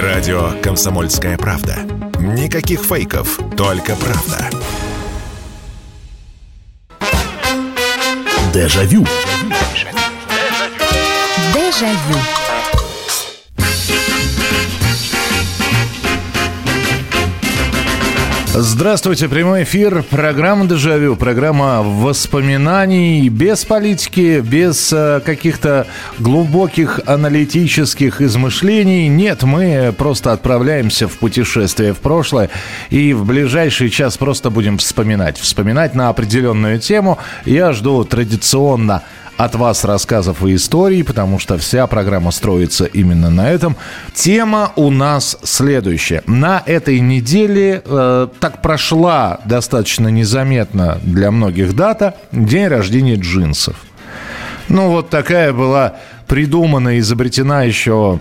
[0.00, 1.76] Радио «Комсомольская правда».
[2.18, 4.48] Никаких фейков, только правда.
[8.54, 9.04] Дежавю.
[11.52, 12.41] Дежавю.
[18.54, 25.86] Здравствуйте, прямой эфир, программа «Дежавю», программа воспоминаний без политики, без э, каких-то
[26.18, 29.08] глубоких аналитических измышлений.
[29.08, 32.50] Нет, мы просто отправляемся в путешествие в прошлое
[32.90, 35.38] и в ближайший час просто будем вспоминать.
[35.38, 37.16] Вспоминать на определенную тему.
[37.46, 39.02] Я жду традиционно
[39.36, 43.76] от вас рассказов и историй, потому что вся программа строится именно на этом.
[44.14, 46.22] Тема у нас следующая.
[46.26, 53.76] На этой неделе э, так прошла достаточно незаметно для многих дата день рождения джинсов.
[54.68, 55.96] Ну вот такая была
[56.26, 58.20] придумана, изобретена еще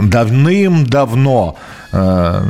[0.00, 1.56] давным-давно
[1.92, 2.42] э,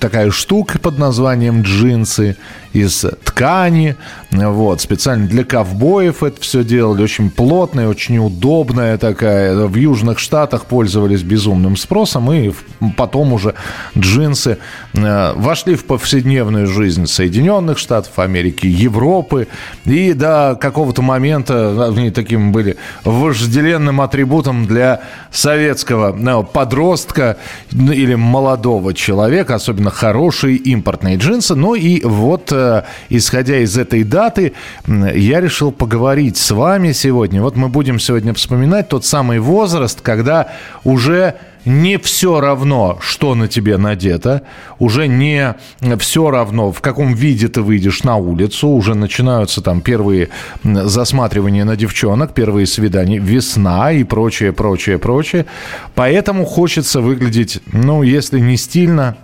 [0.00, 2.36] такая штука под названием джинсы
[2.74, 3.96] из ткани.
[4.32, 7.02] Вот, специально для ковбоев это все делали.
[7.02, 9.54] Очень плотная, очень удобная такая.
[9.66, 12.32] В Южных Штатах пользовались безумным спросом.
[12.32, 12.52] И
[12.96, 13.54] потом уже
[13.96, 14.58] джинсы
[14.92, 19.46] э, вошли в повседневную жизнь Соединенных Штатов Америки, Европы.
[19.84, 27.36] И до какого-то момента они таким были вожделенным атрибутом для советского ну, подростка
[27.72, 31.54] или молодого человека, особенно хорошие импортные джинсы.
[31.54, 32.63] Ну и вот э,
[33.08, 34.52] исходя из этой даты,
[34.86, 37.42] я решил поговорить с вами сегодня.
[37.42, 40.48] Вот мы будем сегодня вспоминать тот самый возраст, когда
[40.84, 41.34] уже
[41.64, 44.42] не все равно, что на тебе надето,
[44.78, 45.54] уже не
[45.98, 50.28] все равно, в каком виде ты выйдешь на улицу, уже начинаются там первые
[50.62, 55.46] засматривания на девчонок, первые свидания, весна и прочее, прочее, прочее.
[55.94, 59.16] Поэтому хочется выглядеть, ну, если не стильно,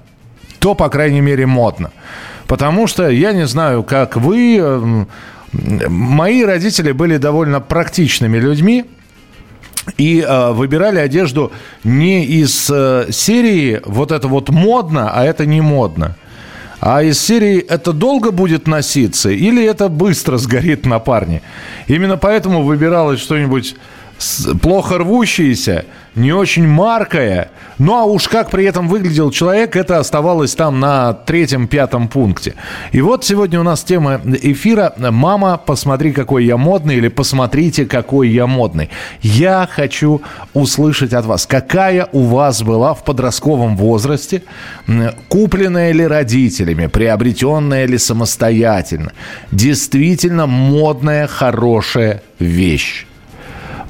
[0.61, 1.91] то, по крайней мере, модно.
[2.51, 5.07] Потому что, я не знаю, как вы, эм,
[5.53, 8.87] мои родители были довольно практичными людьми,
[9.97, 11.53] и э, выбирали одежду
[11.85, 16.17] не из э, серии вот это вот модно, а это не модно.
[16.81, 21.43] А из серии это долго будет носиться или это быстро сгорит на парне.
[21.87, 23.77] Именно поэтому выбиралось что-нибудь
[24.61, 27.51] плохо рвущееся, не очень маркая.
[27.79, 32.55] Ну а уж как при этом выглядел человек, это оставалось там на третьем-пятом пункте.
[32.93, 38.29] И вот сегодня у нас тема эфира «Мама, посмотри, какой я модный» или «Посмотрите, какой
[38.29, 38.91] я модный».
[39.23, 40.21] Я хочу
[40.53, 44.43] услышать от вас, какая у вас была в подростковом возрасте,
[45.29, 49.13] купленная ли родителями, приобретенная ли самостоятельно,
[49.53, 53.07] действительно модная, хорошая вещь.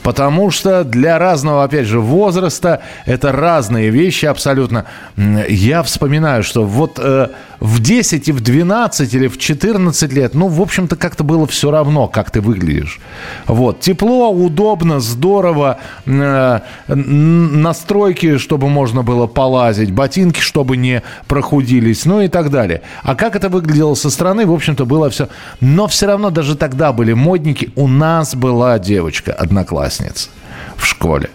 [0.02, 4.86] Потому что для разного, опять же, возраста это разные вещи абсолютно.
[5.16, 7.28] Я вспоминаю, что вот э,
[7.60, 11.71] в 10 и в 12 или в 14 лет, ну, в общем-то, как-то было все
[11.71, 13.00] равно, как ты выглядишь.
[13.47, 13.81] Вот.
[13.81, 15.78] Тепло, удобно, здорово.
[16.06, 19.93] Э, настройки, чтобы можно было полазить.
[19.93, 22.06] Ботинки, чтобы не прохудились.
[22.06, 22.82] Ну и так далее.
[23.03, 25.28] А как это выглядело со стороны, в общем-то, было все.
[25.60, 27.71] Но все равно даже тогда были модники.
[27.77, 30.31] У нас была девочка, одноклассница
[30.77, 31.31] в школе.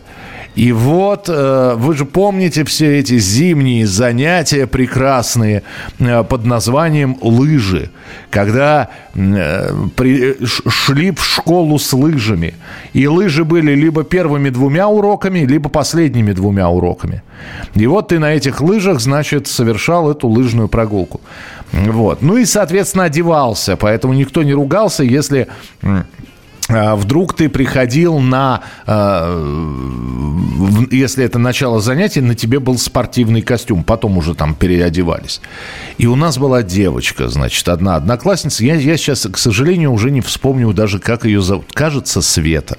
[0.55, 5.63] И вот, э, вы же помните все эти зимние занятия прекрасные
[5.99, 7.89] э, под названием лыжи,
[8.29, 12.53] когда э, шли в школу с лыжами.
[12.93, 17.21] И лыжи были либо первыми двумя уроками, либо последними двумя уроками.
[17.75, 21.19] И вот ты на этих лыжах, значит, совершал эту лыжную прогулку.
[21.73, 22.21] Вот.
[22.21, 23.75] Ну и, соответственно, одевался.
[23.75, 25.47] Поэтому никто не ругался, если
[26.67, 29.29] вдруг ты приходил на, а,
[30.91, 35.41] если это начало занятий, на тебе был спортивный костюм, потом уже там переодевались.
[35.97, 40.21] И у нас была девочка, значит, одна одноклассница, я, я сейчас, к сожалению, уже не
[40.21, 42.77] вспомню даже, как ее зовут, кажется, Света.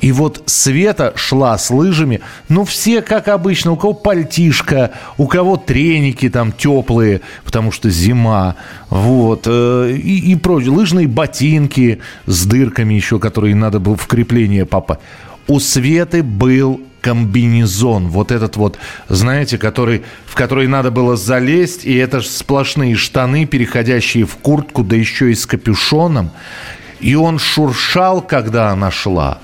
[0.00, 5.56] И вот Света шла с лыжами, ну, все как обычно, у кого пальтишка, у кого
[5.56, 8.56] треники там теплые, потому что зима,
[8.88, 14.66] вот, э, и, и прочее, лыжные ботинки с дырками еще, которые надо было в крепление
[14.66, 15.00] попасть.
[15.46, 18.78] У Светы был комбинезон, вот этот вот,
[19.08, 24.84] знаете, который, в который надо было залезть, и это же сплошные штаны, переходящие в куртку,
[24.84, 26.30] да еще и с капюшоном.
[27.00, 29.38] И он шуршал, когда она шла.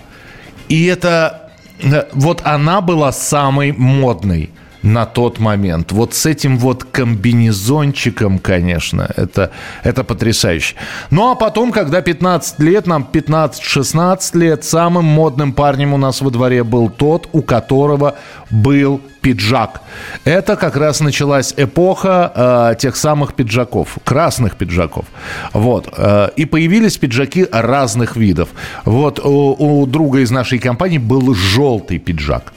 [0.69, 1.51] И это...
[1.83, 4.51] Э, вот она была самой модной
[4.87, 5.93] на тот момент.
[5.93, 9.51] Вот с этим вот комбинезончиком, конечно, это,
[9.83, 10.77] это потрясающе.
[11.11, 16.31] Ну, а потом, когда 15 лет, нам 15-16 лет, самым модным парнем у нас во
[16.31, 18.17] дворе был тот, у которого
[18.51, 19.81] был пиджак.
[20.25, 25.07] Это как раз началась эпоха э, тех самых пиджаков, красных пиджаков.
[25.53, 25.93] Вот.
[25.97, 28.51] Э, и появились пиджаки разных видов.
[28.85, 32.53] Вот у, у друга из нашей компании был желтый пиджак.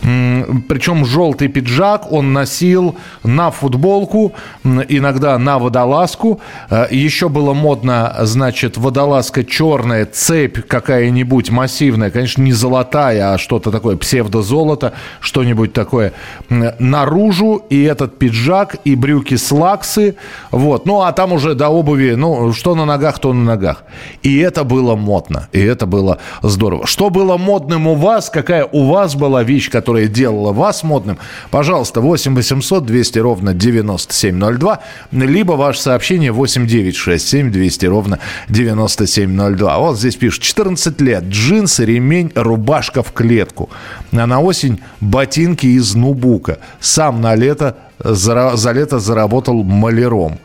[0.00, 4.32] Причем желтый пиджак он носил на футболку,
[4.64, 6.40] иногда на водолазку.
[6.70, 13.70] Э, Еще было модно, значит, водолазка черная, цепь какая-нибудь массивная, конечно, не золотая, а что-то
[13.70, 16.12] такое псевдозолото, что-нибудь такое
[16.48, 17.62] наружу.
[17.70, 20.16] И этот пиджак, и брюки слаксы.
[20.50, 20.86] Вот.
[20.86, 23.84] Ну, а там уже до обуви, ну, что на ногах, то на ногах.
[24.22, 25.48] И это было модно.
[25.52, 26.86] И это было здорово.
[26.86, 28.30] Что было модным у вас?
[28.30, 31.18] Какая у вас была вещь, которая делала вас модным,
[31.50, 34.78] пожалуйста, 8 800 200 ровно 9702,
[35.12, 38.18] либо ваше сообщение 8 9 6 7 200 ровно
[38.48, 39.78] 9702.
[39.78, 43.68] Вот здесь пишут, 14 лет, джинсы, ремень, рубашка в клетку.
[44.12, 46.58] А на осень ботинки из нубука.
[46.80, 50.38] Сам на лето, за, за лето заработал маляром.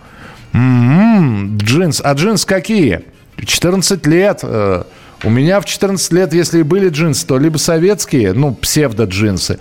[0.52, 2.02] М-м-м, джинс.
[2.04, 3.00] А джинс какие?
[3.38, 4.42] 14 лет.
[4.44, 4.84] Э,
[5.24, 9.60] у меня в 14 лет, если были джинсы, то либо советские, ну, псевдо-джинсы,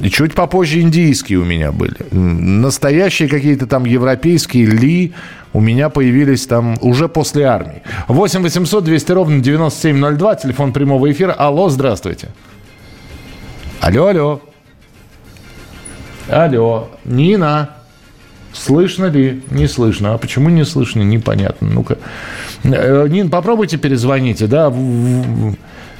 [0.00, 1.96] и чуть попозже индийские у меня были.
[2.12, 5.12] Настоящие какие-то там европейские ли
[5.52, 7.82] у меня появились там уже после армии.
[8.08, 11.32] 8 800 200 ровно 9702, телефон прямого эфира.
[11.32, 12.28] Алло, здравствуйте.
[13.80, 14.40] Алло, алло.
[16.28, 17.81] Алло, Нина.
[18.52, 19.42] Слышно ли?
[19.50, 20.14] Не слышно.
[20.14, 21.02] А почему не слышно?
[21.02, 21.68] Непонятно.
[21.68, 21.98] Ну-ка.
[22.64, 24.72] Э, Нин, попробуйте перезвоните, да?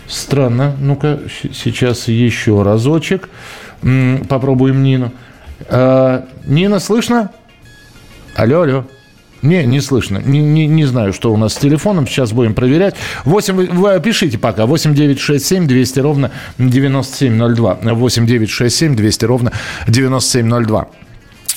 [0.06, 0.74] Странно.
[0.78, 1.20] Ну-ка,
[1.52, 3.28] сейчас еще разочек.
[4.28, 5.12] Попробуем Нину.
[5.68, 7.30] А, Нина, слышно?
[8.36, 8.84] Алло, алло.
[9.42, 10.18] Не, не слышно.
[10.24, 12.06] Не, не, не знаю, что у нас с телефоном.
[12.06, 12.94] Сейчас будем проверять.
[13.24, 14.66] 8, вы пишите пока.
[14.66, 17.78] 8 9 6 7 200 ровно 9702.
[17.82, 19.52] 8 9 6 7 200 ровно
[19.88, 20.88] 9702.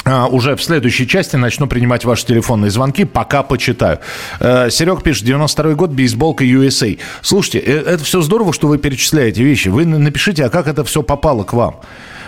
[0.07, 3.99] А, уже в следующей части начну принимать ваши телефонные звонки, пока почитаю.
[4.39, 6.99] Э, Серег пишет, 92 год, бейсболка USA.
[7.23, 9.69] Слушайте, э, это все здорово, что вы перечисляете вещи.
[9.69, 11.77] Вы напишите, а как это все попало к вам?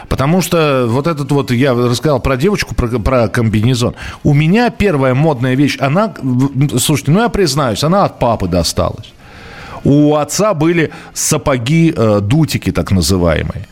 [0.09, 3.93] Потому что вот этот вот, я рассказал про девочку, про, про комбинезон.
[4.23, 6.15] У меня первая модная вещь, она,
[6.79, 9.13] слушайте, ну я признаюсь, она от папы досталась.
[9.83, 12.21] У отца были сапоги, э,
[12.73, 13.67] так называемые.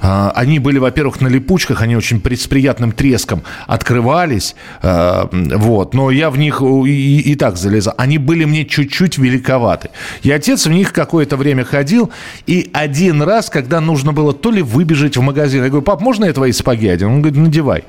[0.00, 6.10] А, они были, во-первых, на липучках, они очень с приятным треском открывались, а, вот, но
[6.10, 7.94] я в них и, и так залезал.
[7.98, 9.90] Они были мне чуть-чуть великоваты.
[10.22, 12.10] И отец в них какое-то время ходил,
[12.46, 16.24] и один раз, когда нужно было то ли выбежать в магазин, я говорю, пап, можно
[16.24, 17.08] я твои сапоги один?
[17.08, 17.84] Он говорит, надевай.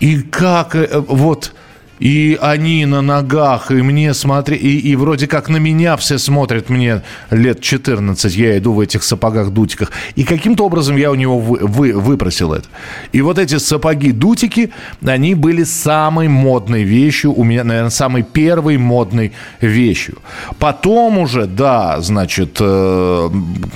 [0.00, 1.54] И как, э, вот,
[2.00, 6.70] и они на ногах, и мне смотри, и, и вроде как на меня все смотрят,
[6.70, 9.92] мне лет 14, я иду в этих сапогах-дутиках.
[10.16, 12.66] И каким-то образом я у него вы, вы, выпросил это.
[13.12, 14.70] И вот эти сапоги-дутики,
[15.04, 20.18] они были самой модной вещью, у меня, наверное, самой первой модной вещью.
[20.58, 23.30] Потом уже, да, значит, э,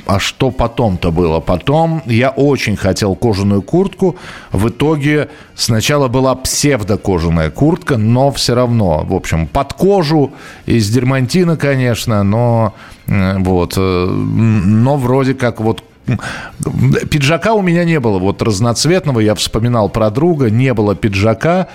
[0.07, 1.41] а что потом-то было?
[1.41, 4.17] Потом я очень хотел кожаную куртку,
[4.51, 10.33] в итоге сначала была псевдокожаная куртка, но все равно, в общем, под кожу
[10.67, 12.73] из дермантина, конечно, но
[13.09, 15.83] э, вот, э, но вроде как вот
[17.11, 21.69] Пиджака у меня не было, вот разноцветного, я вспоминал про друга, не было пиджака,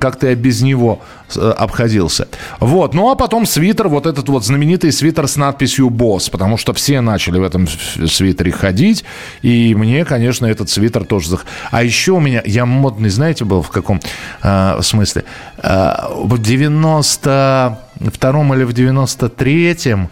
[0.00, 1.02] как-то я без него
[1.36, 2.26] э, обходился.
[2.60, 2.94] Вот.
[2.94, 7.00] Ну, а потом свитер, вот этот вот знаменитый свитер с надписью «Босс», потому что все
[7.00, 9.04] начали в этом свитере ходить,
[9.42, 11.30] и мне, конечно, этот свитер тоже...
[11.30, 11.44] Зах...
[11.70, 14.00] А еще у меня, я модный, знаете, был в каком
[14.42, 15.24] э, смысле?
[15.58, 20.08] Э, в 92-м или в 93-м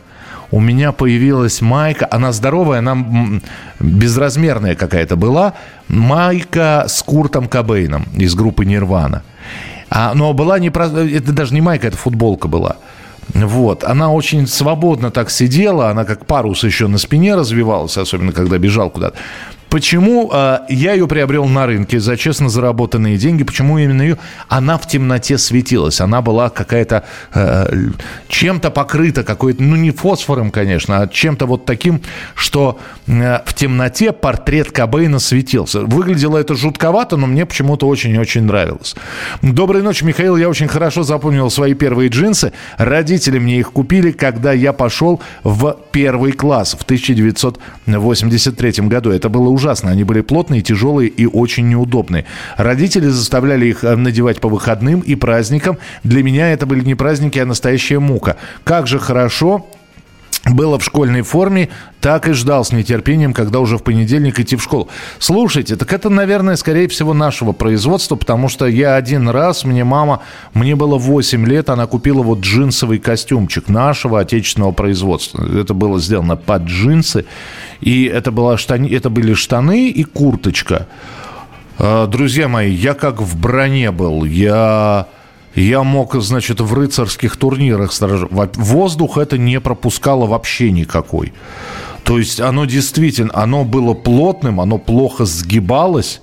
[0.51, 3.41] у меня появилась майка, она здоровая, она
[3.79, 5.55] безразмерная какая-то была,
[5.89, 9.23] майка с Куртом Кобейном из группы Нирвана.
[9.91, 10.69] А, но была не...
[10.69, 12.77] Это даже не майка, это футболка была.
[13.35, 13.85] Вот.
[13.85, 18.91] Она очень свободно так сидела, она как парус еще на спине развивалась, особенно когда бежал
[18.91, 19.17] куда-то.
[19.71, 23.45] Почему э, я ее приобрел на рынке за честно заработанные деньги?
[23.45, 24.19] Почему именно ее?
[24.49, 26.01] Она в темноте светилась.
[26.01, 27.73] Она была какая-то э,
[28.27, 32.03] чем-то покрыта, какой-то, ну не фосфором, конечно, а чем-то вот таким,
[32.35, 35.83] что э, в темноте портрет Кобейна светился.
[35.83, 38.97] Выглядело это жутковато, но мне почему-то очень-очень нравилось.
[39.41, 40.37] Доброй ночи, Михаил.
[40.37, 42.53] Я очень хорошо запомнил свои первые джинсы.
[42.77, 49.13] Родители мне их купили, когда я пошел в первый класс в 1983 году.
[49.13, 49.91] Это было уже ужасно.
[49.91, 52.25] Они были плотные, тяжелые и очень неудобные.
[52.57, 55.79] Родители заставляли их э, надевать по выходным и праздникам.
[56.03, 58.37] Для меня это были не праздники, а настоящая мука.
[58.65, 59.67] Как же хорошо
[60.47, 61.69] было в школьной форме,
[62.01, 64.89] так и ждал с нетерпением, когда уже в понедельник идти в школу.
[65.19, 70.23] Слушайте, так это, наверное, скорее всего, нашего производства, потому что я один раз, мне мама,
[70.55, 75.45] мне было 8 лет, она купила вот джинсовый костюмчик нашего отечественного производства.
[75.45, 77.27] Это было сделано под джинсы,
[77.81, 80.87] и это, была штани, это были штаны и курточка.
[81.79, 85.07] А, друзья мои, я как в броне был, я
[85.55, 88.51] я мог, значит, в рыцарских турнирах сражаться.
[88.57, 91.33] Воздух это не пропускало вообще никакой.
[92.05, 96.21] То есть оно действительно, оно было плотным, оно плохо сгибалось.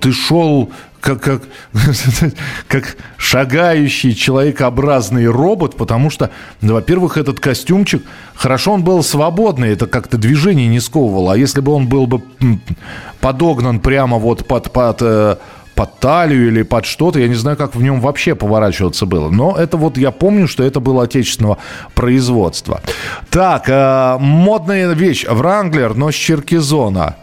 [0.00, 0.70] Ты шел
[1.02, 1.42] как, как,
[2.68, 6.30] как шагающий человекообразный робот, потому что,
[6.60, 11.72] во-первых, этот костюмчик, хорошо он был свободный, это как-то движение не сковывало, а если бы
[11.72, 12.22] он был бы
[13.20, 15.36] подогнан прямо вот под, под э,
[15.74, 17.18] под талию или под что-то.
[17.18, 19.30] Я не знаю, как в нем вообще поворачиваться было.
[19.30, 21.58] Но это вот я помню, что это было отечественного
[21.94, 22.80] производства.
[23.30, 25.24] Так, э, модная вещь.
[25.28, 27.16] Вранглер, но с Черкизона.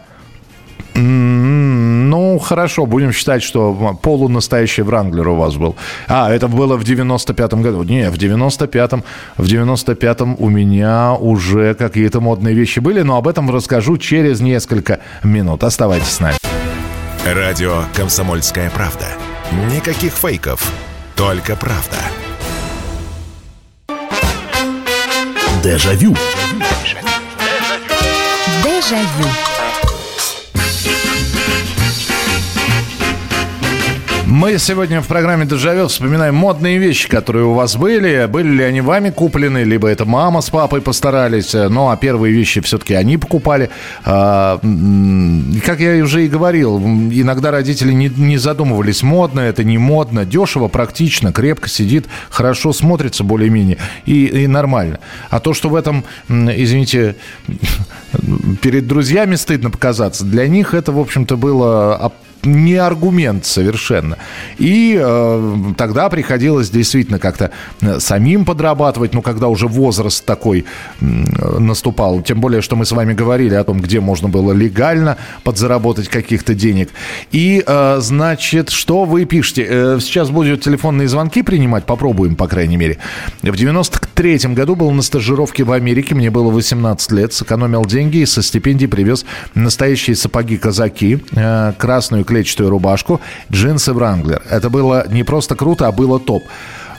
[0.94, 5.76] Ну, хорошо, будем считать, что полунастоящий Вранглер у вас был.
[6.08, 7.84] А, это было в 95-м году.
[7.84, 9.04] Не, в 95-м,
[9.36, 14.98] в 95-м у меня уже какие-то модные вещи были, но об этом расскажу через несколько
[15.22, 15.62] минут.
[15.62, 16.49] Оставайтесь с нами.
[17.24, 19.06] Радио «Комсомольская правда».
[19.70, 20.62] Никаких фейков,
[21.14, 21.98] только правда.
[25.62, 26.16] Дежавю.
[28.64, 29.49] Дежавю.
[34.40, 38.24] Мы сегодня в программе «Дежавю» вспоминаем модные вещи, которые у вас были.
[38.24, 41.52] Были ли они вами куплены, либо это мама с папой постарались.
[41.52, 43.68] Ну, а первые вещи все-таки они покупали.
[44.02, 44.58] А,
[45.62, 51.34] как я уже и говорил, иногда родители не, задумывались, модно это, не модно, дешево, практично,
[51.34, 55.00] крепко сидит, хорошо смотрится более-менее и, и нормально.
[55.28, 57.16] А то, что в этом, извините,
[58.62, 62.10] перед друзьями стыдно показаться, для них это, в общем-то, было
[62.42, 64.16] не аргумент совершенно.
[64.58, 70.64] И э, тогда приходилось действительно как-то э, самим подрабатывать, ну, когда уже возраст такой
[71.00, 71.04] э,
[71.58, 72.22] наступал.
[72.22, 76.54] Тем более, что мы с вами говорили о том, где можно было легально подзаработать каких-то
[76.54, 76.90] денег.
[77.30, 79.66] И, э, значит, что вы пишете?
[79.68, 82.98] Э, сейчас будут телефонные звонки принимать, попробуем, по крайней мере.
[83.42, 88.26] В 93-м году был на стажировке в Америке, мне было 18 лет, сэкономил деньги и
[88.26, 93.20] со стипендии привез настоящие сапоги-казаки, э, красную клетчатую рубашку,
[93.52, 94.42] джинсы Вранглер.
[94.48, 96.44] Это было не просто круто, а было топ.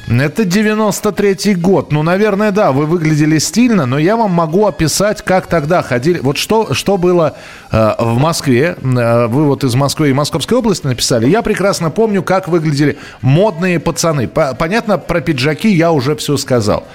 [0.10, 1.92] Это 93-й год.
[1.92, 6.20] Ну, наверное, да, вы выглядели стильно, но я вам могу описать, как тогда ходили.
[6.20, 7.38] Вот что, что было
[7.72, 8.76] э, в Москве.
[8.82, 11.30] Э, вы вот из Москвы и Московской области написали.
[11.30, 14.28] Я прекрасно помню, как выглядели модные пацаны.
[14.28, 16.86] Понятно, про пиджаки я уже все сказал.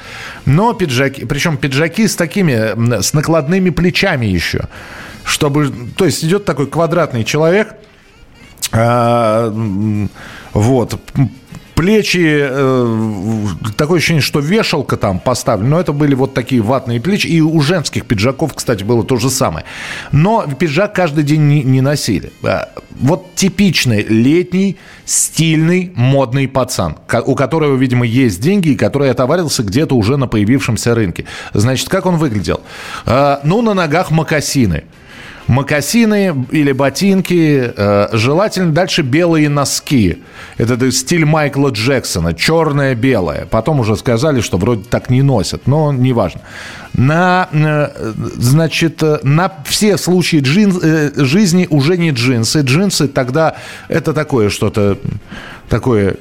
[0.45, 4.65] Но пиджаки, причем пиджаки с такими, с накладными плечами еще.
[5.25, 7.75] Чтобы, то есть идет такой квадратный человек–
[8.77, 9.53] а,
[10.53, 11.01] вот
[11.77, 17.27] плечи, э, такое ощущение, что вешалка там поставлена, но это были вот такие ватные плечи,
[17.27, 19.67] и у женских пиджаков, кстати, было то же самое.
[20.11, 22.33] Но пиджак каждый день не, не носили.
[22.43, 29.63] А, вот типичный летний, стильный, модный пацан, у которого, видимо, есть деньги, и который отоварился
[29.63, 31.27] где-то уже на появившемся рынке.
[31.53, 32.63] Значит, как он выглядел?
[33.05, 34.85] А, ну, на ногах мокасины–
[35.47, 40.23] Макасины или ботинки, э, желательно дальше белые носки.
[40.59, 43.47] Это стиль Майкла Джексона, черное-белое.
[43.47, 46.41] Потом уже сказали, что вроде так не носят, но неважно.
[46.95, 52.61] На, э, значит, э, на все случаи джин, э, жизни уже не джинсы.
[52.61, 53.55] Джинсы тогда
[53.89, 54.99] это такое что-то,
[55.69, 56.17] такое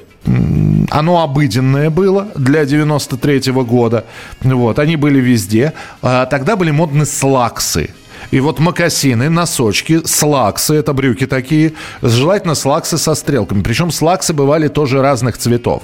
[0.89, 4.05] оно обыденное было для 93 -го года.
[4.41, 5.73] Вот, они были везде.
[6.01, 7.89] А тогда были модны слаксы.
[8.31, 13.61] И вот мокасины, носочки, слаксы, это брюки такие, желательно слаксы со стрелками.
[13.61, 15.83] Причем слаксы бывали тоже разных цветов.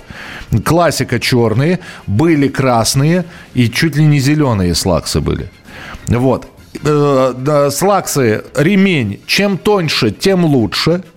[0.66, 5.50] Классика черные, были красные и чуть ли не зеленые слаксы были.
[6.08, 6.48] Вот.
[6.84, 11.04] Э, слаксы, ремень, чем тоньше, тем лучше–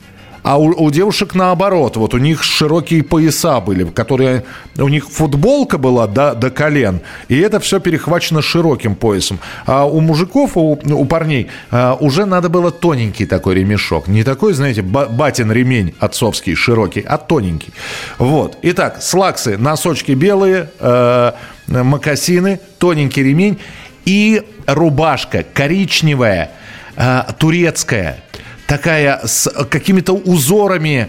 [0.44, 4.44] а у, у девушек наоборот, вот у них широкие пояса были, которые
[4.78, 9.40] у них футболка была до, до колен, и это все перехвачено широким поясом.
[9.66, 14.06] А у мужиков, у, у парней а, уже надо было тоненький такой ремешок.
[14.06, 17.72] Не такой, знаете, батин ремень отцовский, широкий, а тоненький.
[18.18, 18.58] Вот.
[18.60, 21.32] Итак, слаксы, носочки белые, э,
[21.66, 23.58] мокасины, тоненький ремень
[24.04, 26.50] и рубашка коричневая–
[26.96, 28.23] э, турецкая,
[28.66, 31.08] такая с какими-то узорами,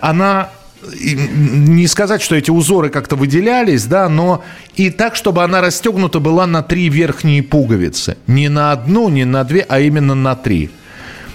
[0.00, 0.50] она
[0.98, 4.42] не сказать, что эти узоры как-то выделялись, да, но
[4.76, 8.16] и так, чтобы она расстегнута была на три верхние пуговицы.
[8.26, 10.70] Не на одну, не на две, а именно на три.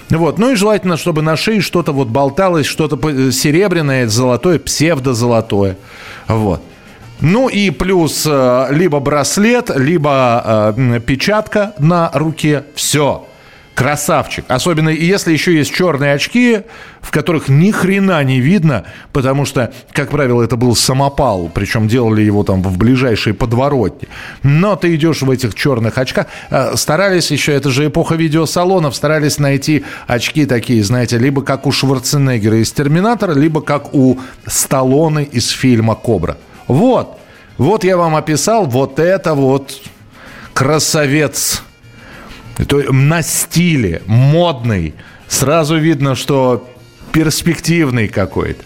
[0.08, 0.38] Вот.
[0.38, 2.96] Ну и желательно, чтобы на шее что-то вот болталось, что-то
[3.30, 5.76] серебряное, золотое, псевдозолотое.
[6.28, 6.62] Вот.
[7.20, 12.64] Ну и плюс э, либо браслет, либо э, печатка на руке.
[12.74, 13.26] Все.
[13.76, 14.46] Красавчик.
[14.48, 16.62] Особенно если еще есть черные очки,
[17.02, 22.22] в которых ни хрена не видно, потому что, как правило, это был самопал, причем делали
[22.22, 24.08] его там в ближайшей подворотне.
[24.42, 26.26] Но ты идешь в этих черных очках.
[26.48, 31.70] Э, старались еще, это же эпоха видеосалонов, старались найти очки такие, знаете, либо как у
[31.70, 36.38] Шварценеггера из «Терминатора», либо как у Сталлоне из фильма «Кобра».
[36.66, 37.18] Вот.
[37.58, 39.78] Вот я вам описал вот это вот
[40.54, 41.62] красавец
[42.64, 44.94] то, на стиле, модный.
[45.28, 46.68] Сразу видно, что
[47.12, 48.62] перспективный какой-то.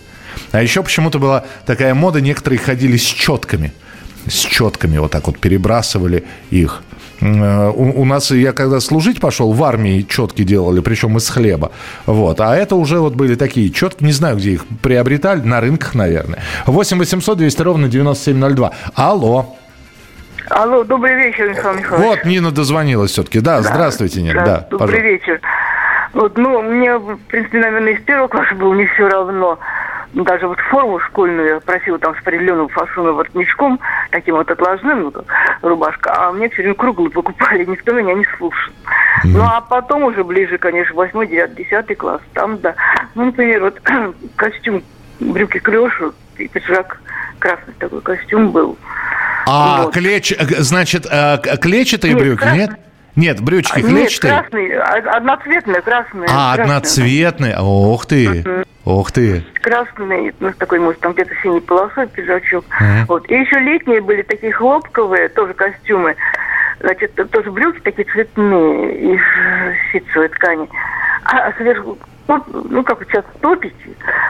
[0.53, 3.73] А еще почему-то была такая мода, некоторые ходили с четками.
[4.27, 6.83] С четками вот так вот перебрасывали их.
[7.21, 11.73] Э, у, у нас, я когда служить пошел, в армии четки делали, причем из хлеба.
[12.07, 12.41] Вот.
[12.41, 16.41] А это уже вот были такие четки, не знаю, где их приобретали, на рынках, наверное.
[16.67, 18.73] 8 800 200 ровно 9702.
[18.95, 19.57] Алло.
[20.51, 22.09] Алло, добрый вечер, Михаил Михайлович.
[22.09, 23.41] Вот Нина дозвонилась все-таки.
[23.41, 23.63] Да, да.
[23.63, 24.45] здравствуйте, Нина.
[24.45, 25.01] Да, добрый пожалуйста.
[25.01, 25.41] вечер.
[26.13, 29.61] Вот, ну, мне, в принципе, наверное, из первого класса было не все равно.
[30.13, 33.79] Даже вот форму школьную я просила там с определенным фасоном воротничком,
[34.11, 35.13] таким вот отложным, ну,
[35.63, 38.73] рубашка, а мне все время круглый покупали, никто меня не слушал.
[38.73, 39.29] Mm-hmm.
[39.29, 42.75] Ну, а потом уже ближе, конечно, восьмой, девятый, десятый класс, там, да.
[43.15, 43.81] Ну, например, вот
[44.37, 44.83] костюм,
[45.21, 47.01] брюки клешу и пиджак,
[47.39, 48.77] красный такой костюм был.
[49.47, 49.95] А вот.
[49.95, 52.59] клеч, значит, э, клетчатые нет, брюки, красный.
[52.59, 52.71] нет?
[53.17, 54.33] Нет, брючки клетчатые?
[54.33, 56.29] Нет, красные, одноцветные, красные.
[56.31, 56.65] А, красные.
[56.65, 59.45] одноцветные, ох ты, ох ты.
[59.63, 62.65] Красный, ну, такой, может, там где-то синий полосой пиджачок.
[63.09, 63.29] Вот.
[63.29, 66.17] И еще летние были такие хлопковые, тоже костюмы.
[66.81, 69.21] Значит, тоже брюки такие цветные, из
[69.93, 70.69] ситцевой ткани.
[71.25, 73.75] А сверху, ну, ну как сейчас топите,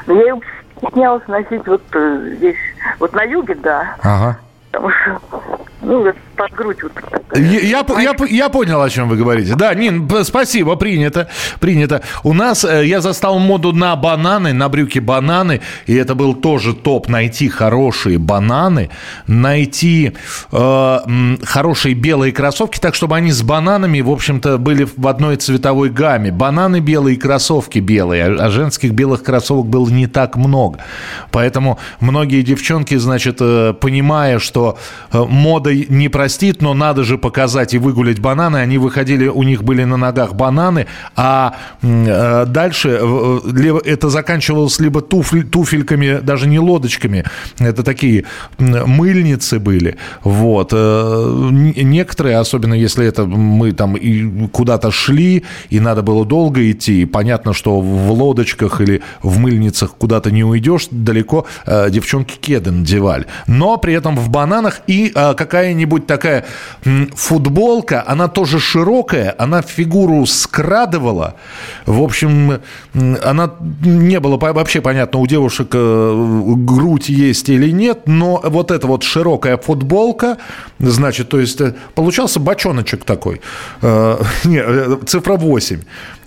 [0.07, 0.41] но я ее
[0.79, 2.57] стеснялась носить вот э, здесь,
[2.99, 3.95] вот на юге, да.
[4.03, 4.39] Ага.
[5.81, 6.93] Ну, под грудь вот
[7.35, 9.55] я, я, я, я понял, о чем вы говорите.
[9.55, 11.29] Да, Нин, спасибо, принято,
[11.61, 12.03] принято.
[12.25, 16.75] У нас, э, я застал моду на бананы, на брюки бананы, и это был тоже
[16.75, 18.91] топ, найти хорошие бананы,
[19.27, 20.13] найти
[20.51, 20.99] э,
[21.45, 26.33] хорошие белые кроссовки, так, чтобы они с бананами, в общем-то, были в одной цветовой гамме.
[26.33, 30.81] Бананы белые, кроссовки белые, а, а женских белых кроссовок было не так много.
[31.31, 34.79] Поэтому многие девчонки, значит, э, понимая, что
[35.13, 38.59] э, мода не простит, но надо же показать и выгулять бананы.
[38.59, 45.01] Они выходили, у них были на ногах бананы, а э, дальше э, это заканчивалось либо
[45.01, 47.25] туфель, туфельками, даже не лодочками,
[47.59, 48.27] это такие
[48.59, 49.97] мыльницы были.
[50.23, 50.71] Вот.
[50.73, 53.97] Э, некоторые, особенно если это мы там
[54.53, 59.97] куда-то шли, и надо было долго идти, и понятно, что в лодочках или в мыльницах
[59.99, 63.27] куда-то не уйдешь далеко, э, девчонки кеды надевали.
[63.49, 66.20] Но при этом в бананах и э, какая-нибудь такая
[67.15, 71.35] футболка, она тоже широкая, она фигуру скрадывала.
[71.87, 72.61] В общем,
[72.95, 78.87] она не было вообще понятно, у девушек э, грудь есть или нет, но вот эта
[78.87, 80.39] вот широкая футболка,
[80.79, 83.41] значит, то есть э, получался бочоночек такой.
[83.83, 85.81] Э, не, цифра 8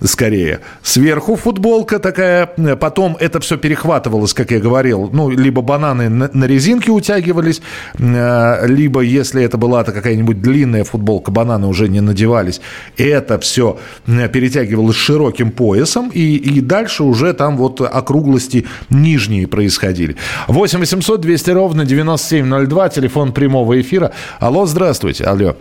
[0.04, 0.60] скорее.
[0.82, 2.48] Сверху футболка такая,
[2.80, 7.62] потом это все перехватывалось, как я говорил, ну, либо бананы на, на резинке утягивались,
[7.98, 12.62] либо, если это была какая-нибудь длинная футболка, бананы уже не надевались.
[12.98, 20.16] Это все перетягивалось широким поясом, и, и дальше уже там вот округлости нижние происходили.
[20.48, 24.12] 8 800 200 ровно 9702, телефон прямого эфира.
[24.39, 25.24] Алло, здравствуйте.
[25.24, 25.56] Алло.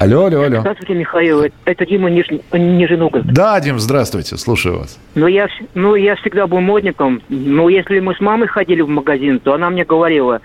[0.00, 0.60] Алло, алло, алло.
[0.60, 1.44] Здравствуйте, Михаил.
[1.66, 2.26] Это Дима Ниж...
[2.52, 3.26] Нижний Новгород.
[3.26, 4.38] Да, Дим, здравствуйте.
[4.38, 4.98] Слушаю вас.
[5.14, 7.20] Ну я, ну, я всегда был модником.
[7.28, 10.40] Но если мы с мамой ходили в магазин, то она мне говорила,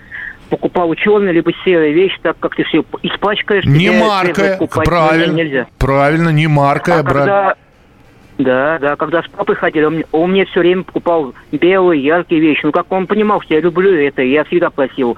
[0.50, 3.64] покупал черные либо серые вещи, так как ты все испачкаешь.
[3.64, 5.32] Не маркая, правильно.
[5.32, 5.66] Нельзя.
[5.78, 6.98] Правильно, не маркая.
[6.98, 7.14] А брать.
[7.14, 7.56] когда...
[8.36, 12.60] Да, да, когда с папой ходили, он, он мне все время покупал белые, яркие вещи.
[12.66, 15.16] Ну, как он понимал, что я люблю это, я всегда просил.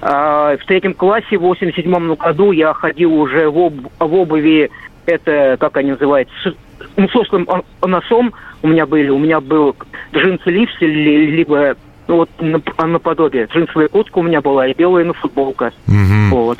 [0.00, 4.70] А, в третьем классе, в 87 году, я ходил уже в, об, в обуви,
[5.06, 6.54] это, как они называются, с,
[6.96, 7.48] ну, с острым
[7.82, 8.32] носом
[8.62, 9.08] у меня были.
[9.08, 9.74] У меня был
[10.12, 11.76] джинсы лифс, либо
[12.08, 13.46] ну, вот на, наподобие.
[13.52, 15.72] Джинсовая куртка у меня была и белая на футболка.
[15.86, 16.30] Мгм.
[16.30, 16.58] Вот.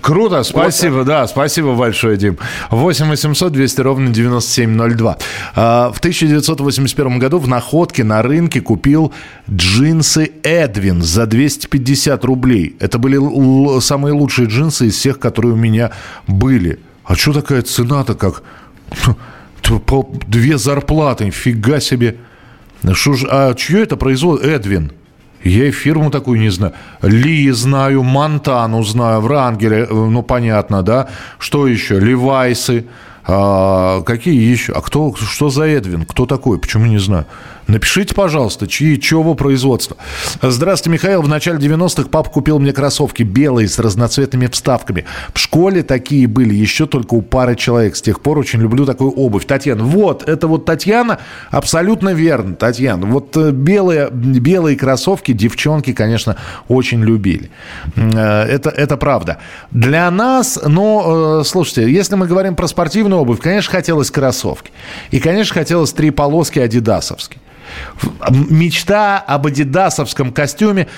[0.00, 2.38] Круто, спасибо, да, спасибо большое, Дим.
[2.70, 5.18] 8 800 200 ровно 9702.
[5.56, 9.12] А, В 1981 году в Находке на рынке купил
[9.50, 12.76] джинсы Эдвин за 250 рублей.
[12.80, 15.90] Это были л- самые лучшие джинсы из всех, которые у меня
[16.28, 16.78] были.
[17.04, 18.42] А что такая цена-то как?
[20.28, 22.16] Две зарплаты, фига себе.
[22.94, 24.46] Что ж, а чье это производство?
[24.46, 24.92] Эдвин.
[25.42, 26.72] Я и фирму такую не знаю.
[27.02, 31.08] Ли знаю, Монтану знаю, Врангеля, э, ну понятно, да.
[31.38, 32.00] Что еще?
[32.00, 32.86] Левайсы.
[33.28, 34.72] А, какие еще?
[34.72, 36.04] А кто, что за Эдвин?
[36.04, 36.58] Кто такой?
[36.58, 37.26] Почему не знаю?
[37.66, 39.96] Напишите, пожалуйста, чьи, чего производства.
[40.40, 41.22] Здравствуйте, Михаил.
[41.22, 45.04] В начале 90-х папа купил мне кроссовки белые с разноцветными вставками.
[45.34, 47.96] В школе такие были еще только у пары человек.
[47.96, 49.46] С тех пор очень люблю такую обувь.
[49.46, 51.18] Татьяна, вот, это вот Татьяна,
[51.50, 53.04] абсолютно верно, Татьяна.
[53.06, 56.36] Вот э, белые, белые кроссовки девчонки, конечно,
[56.68, 57.50] очень любили.
[57.96, 59.38] Э, Это, это правда.
[59.72, 64.70] Для нас, ну, э, слушайте, если мы говорим про спортивную обувь, конечно, хотелось кроссовки.
[65.10, 67.40] И, конечно, хотелось три полоски адидасовские.
[68.30, 70.88] Мечта об адидасовском костюме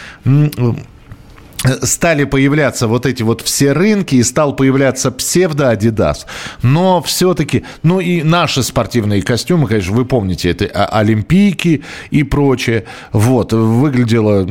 [1.83, 6.26] стали появляться вот эти вот все рынки, и стал появляться псевдо-адидас.
[6.62, 12.85] Но все-таки, ну и наши спортивные костюмы, конечно, вы помните, это Олимпийки и прочее.
[13.12, 14.46] Вот, выглядело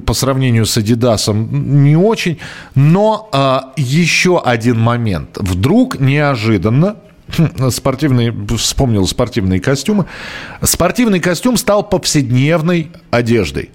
[0.00, 2.38] по сравнению с адидасом не очень.
[2.74, 5.36] Но а, еще один момент.
[5.36, 6.96] Вдруг неожиданно
[7.70, 10.06] Спортивные, вспомнил спортивные костюмы.
[10.62, 13.70] Спортивный костюм стал повседневной одеждой.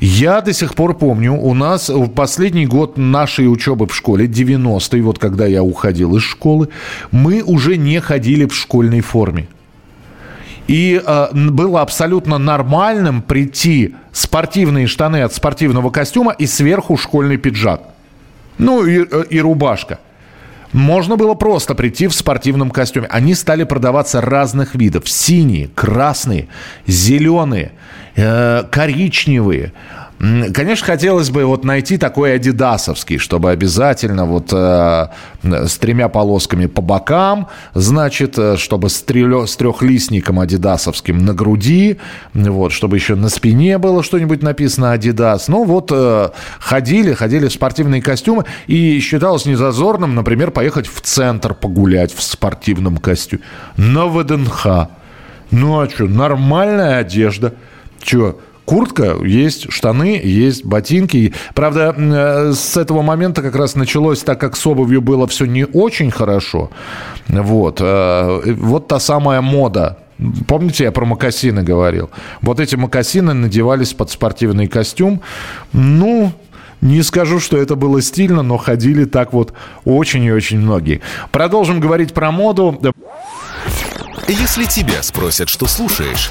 [0.00, 5.00] Я до сих пор помню, у нас в последний год нашей учебы в школе, 90-й,
[5.00, 6.68] вот когда я уходил из школы,
[7.10, 9.48] мы уже не ходили в школьной форме.
[10.66, 17.82] И э, было абсолютно нормальным прийти спортивные штаны от спортивного костюма и сверху школьный пиджак.
[18.58, 19.98] Ну и, э, и рубашка.
[20.72, 23.08] Можно было просто прийти в спортивном костюме.
[23.10, 25.08] Они стали продаваться разных видов.
[25.08, 26.48] Синие, красные,
[26.86, 27.72] зеленые,
[28.14, 29.72] э, коричневые.
[30.20, 35.06] Конечно, хотелось бы вот найти такой адидасовский, чтобы обязательно вот э,
[35.42, 41.96] с тремя полосками по бокам, значит, э, чтобы с, трелё- с трехлистником адидасовским на груди,
[42.34, 45.48] вот, чтобы еще на спине было что-нибудь написано Адидас.
[45.48, 46.28] Ну вот э,
[46.58, 52.98] ходили, ходили в спортивные костюмы, и считалось незазорным, например, поехать в центр погулять в спортивном
[52.98, 53.42] костюме.
[53.78, 54.66] На ВДНХ.
[55.50, 57.54] Ну а что, нормальная одежда.
[58.02, 58.36] Че,
[58.70, 61.34] куртка есть, штаны есть, ботинки.
[61.54, 65.64] Правда, э, с этого момента как раз началось, так как с обувью было все не
[65.64, 66.70] очень хорошо.
[67.26, 69.98] Вот, э, вот та самая мода.
[70.46, 72.10] Помните, я про мокасины говорил?
[72.42, 75.20] Вот эти мокасины надевались под спортивный костюм.
[75.72, 76.32] Ну,
[76.80, 79.52] не скажу, что это было стильно, но ходили так вот
[79.84, 81.00] очень и очень многие.
[81.32, 82.80] Продолжим говорить про моду.
[84.28, 86.30] Если тебя спросят, что слушаешь,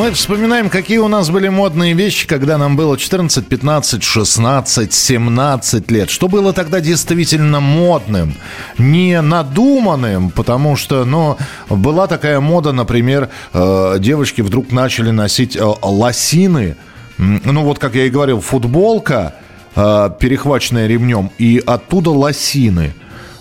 [0.00, 5.90] Мы вспоминаем, какие у нас были модные вещи, когда нам было 14, 15, 16, 17
[5.90, 6.08] лет.
[6.08, 8.34] Что было тогда действительно модным,
[8.78, 11.36] не надуманным, потому что, ну,
[11.68, 16.76] была такая мода, например, э, девочки вдруг начали носить э, лосины.
[17.18, 19.34] Ну, вот, как я и говорил, футболка,
[19.76, 22.94] э, перехваченная ремнем, и оттуда лосины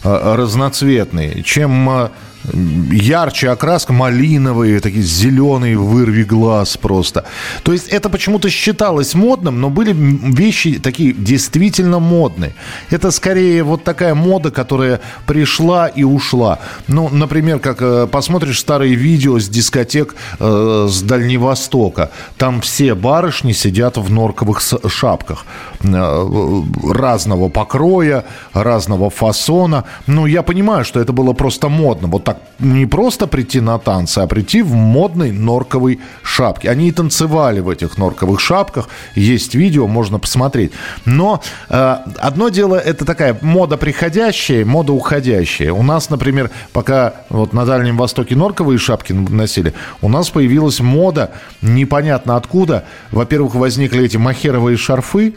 [0.04, 1.42] разноцветные.
[1.44, 2.10] Чем
[2.54, 7.26] ярче окраска, малиновые, такие зеленые, вырви глаз просто.
[7.64, 12.54] То есть это почему-то считалось модным, но были вещи такие действительно модные.
[12.90, 16.60] Это скорее вот такая мода, которая пришла и ушла.
[16.88, 22.12] Ну, например, как э, посмотришь старые видео с дискотек э, с Дальневостока.
[22.38, 25.46] Там все барышни сидят в норковых шапках
[25.82, 29.86] разного покроя, разного фасона.
[30.08, 32.08] Ну, я понимаю, что это было просто модно.
[32.08, 36.70] Вот так не просто прийти на танцы, а прийти в модной норковой шапке.
[36.70, 38.90] Они и танцевали в этих норковых шапках.
[39.16, 40.72] Есть видео, можно посмотреть.
[41.06, 45.72] Но э, одно дело, это такая мода приходящая, мода уходящая.
[45.72, 51.32] У нас, например, пока вот на Дальнем Востоке норковые шапки носили, у нас появилась мода
[51.62, 52.84] непонятно откуда.
[53.12, 55.36] Во-первых, возникли эти махеровые шарфы,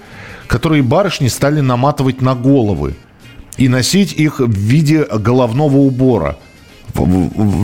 [0.53, 2.95] которые барышни стали наматывать на головы.
[3.59, 6.37] и носить их в виде головного убора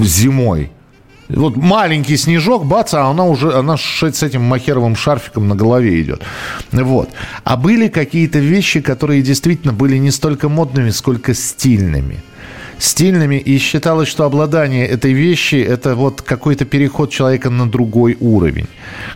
[0.03, 0.71] зимой.
[1.29, 6.23] Вот маленький снежок, бац, а она уже, она с этим махеровым шарфиком на голове идет.
[6.73, 7.11] Вот.
[7.45, 12.23] А были какие-то вещи, которые действительно были не столько модными, сколько стильными
[12.79, 18.67] стильными, и считалось, что обладание этой вещи– это вот какой-то переход человека на другой уровень.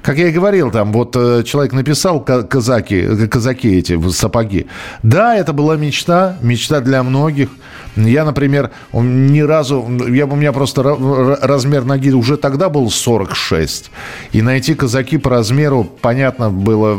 [0.03, 4.67] Как я и говорил, там вот э, человек написал казаки, казаки эти сапоги.
[5.03, 7.49] Да, это была мечта, мечта для многих–
[7.97, 13.91] я, например, ни разу, я, у меня просто размер ноги уже тогда был 46.
[14.33, 16.99] И найти казаки по размеру, понятно, было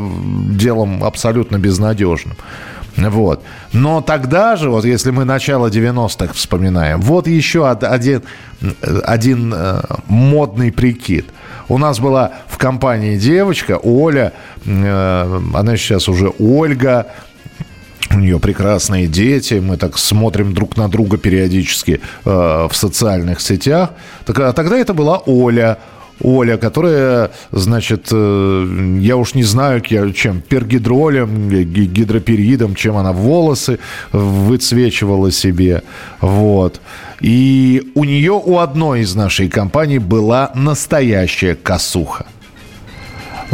[0.52, 2.36] делом абсолютно безнадежным.
[2.98, 3.44] Вот.
[3.72, 8.22] Но тогда же, вот если мы начало 90-х вспоминаем, вот еще один,
[8.82, 11.26] один э, модный прикид.
[11.70, 14.34] У нас была в компании девочка, Оля,
[14.66, 17.08] э, она сейчас уже Ольга,
[18.12, 23.92] у нее прекрасные дети, мы так смотрим друг на друга периодически э, в социальных сетях.
[24.26, 25.80] Так, а тогда это была Оля.
[26.22, 33.80] Оля, которая, значит, э, я уж не знаю, чем, пергидролем, гидроперидом, чем она волосы
[34.12, 35.84] выцвечивала себе.
[36.22, 36.80] Вот.
[37.20, 42.26] И у нее, у одной из нашей компаний была настоящая косуха.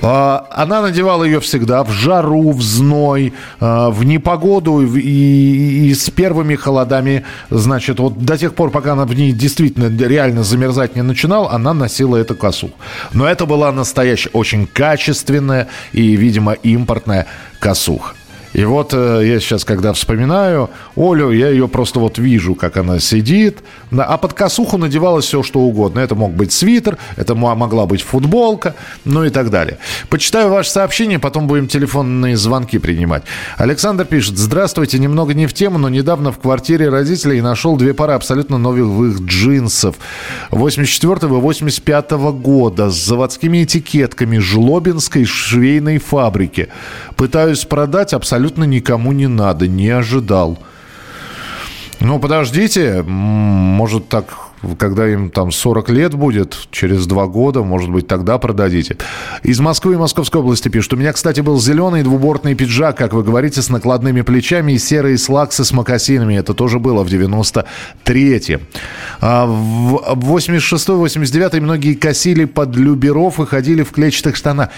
[0.02, 6.10] А, она надевала ее всегда в жару, в зной, а, в непогоду и, и с
[6.10, 7.26] первыми холодами.
[7.50, 11.74] Значит, вот до тех пор, пока она в ней действительно реально замерзать не начинала, она
[11.74, 12.72] носила эту косу.
[13.14, 17.26] Но это была настоящая, очень качественная и, видимо, импортная
[17.60, 18.14] косуха.
[18.54, 23.00] И вот э, я сейчас, когда вспоминаю Олю, я ее просто вот вижу, как она
[23.00, 23.60] сидит.
[23.96, 26.00] А под косуху надевалось все, что угодно.
[26.00, 29.78] Это мог быть свитер, это могла быть футболка, ну и так далее.
[30.10, 33.24] Почитаю ваше сообщение, потом будем телефонные звонки принимать.
[33.58, 34.38] Александр пишет.
[34.38, 39.22] Здравствуйте, немного не в тему, но недавно в квартире родителей нашел две пары абсолютно новых
[39.22, 39.96] джинсов.
[40.50, 46.70] 84 и 85 года с заводскими этикетками Жлобинской швейной фабрики.
[47.16, 50.58] Пытаюсь продать абсолютно абсолютно никому не надо, не ожидал.
[52.00, 58.08] Ну, подождите, может так когда им там 40 лет будет, через два года, может быть,
[58.08, 58.98] тогда продадите.
[59.44, 60.94] Из Москвы и Московской области пишут.
[60.94, 65.18] У меня, кстати, был зеленый двубортный пиджак, как вы говорите, с накладными плечами и серые
[65.18, 66.36] слаксы с мокасинами.
[66.36, 68.62] Это тоже было в 93-м.
[69.22, 74.70] А в 86-89 многие косили под люберов и ходили в клетчатых штанах.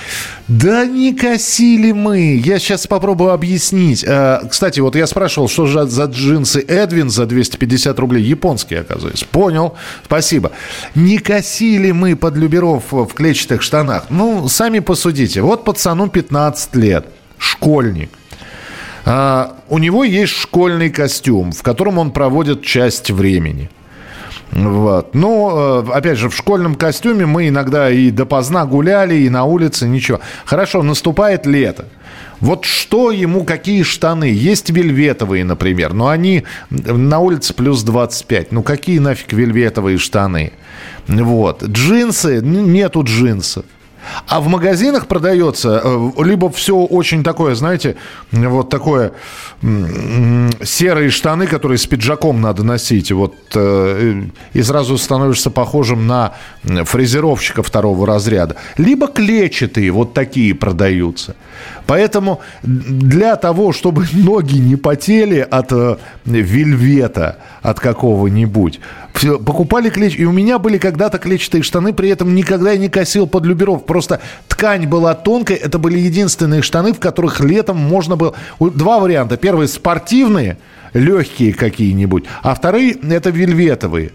[0.47, 2.41] Да не косили мы.
[2.43, 4.05] Я сейчас попробую объяснить.
[4.07, 8.23] А, кстати, вот я спрашивал, что же за джинсы Эдвин за 250 рублей.
[8.23, 9.25] Японские, оказывается.
[9.31, 9.70] Понял
[10.05, 10.51] спасибо.
[10.95, 14.05] Не косили мы под люберов в клетчатых штанах.
[14.09, 15.41] Ну, сами посудите.
[15.41, 17.05] Вот пацану 15 лет,
[17.37, 18.09] школьник.
[19.05, 23.69] А, у него есть школьный костюм, в котором он проводит часть времени.
[24.51, 25.15] Вот.
[25.15, 29.87] Но, э, опять же, в школьном костюме мы иногда и допоздна гуляли, и на улице,
[29.87, 30.19] ничего.
[30.45, 31.85] Хорошо, наступает лето.
[32.41, 34.25] Вот что ему, какие штаны?
[34.25, 38.51] Есть вельветовые, например, но они на улице плюс 25.
[38.51, 40.51] Ну какие нафиг вельветовые штаны?
[41.07, 41.63] Вот.
[41.63, 43.65] Джинсы, нету джинсов.
[44.27, 47.95] А в магазинах продается э, либо все очень такое, знаете,
[48.31, 49.13] вот такое
[49.61, 56.33] серые штаны, которые с пиджаком надо носить, вот э, и сразу становишься похожим на
[56.63, 58.55] фрезеровщика второго разряда.
[58.77, 61.35] Либо клетчатые, вот такие продаются.
[61.87, 68.79] Поэтому для того, чтобы ноги не потели от э, вельвета, от какого-нибудь,
[69.45, 70.15] покупали клетч...
[70.17, 73.85] И у меня были когда-то клетчатые штаны, при этом никогда я не косил под люберов.
[73.85, 78.33] Просто ткань была тонкой, это были единственные штаны, в которых летом можно было...
[78.59, 79.37] Два варианта.
[79.37, 80.57] Первый спортивные,
[80.93, 84.11] легкие какие-нибудь, а вторые это вельветовые.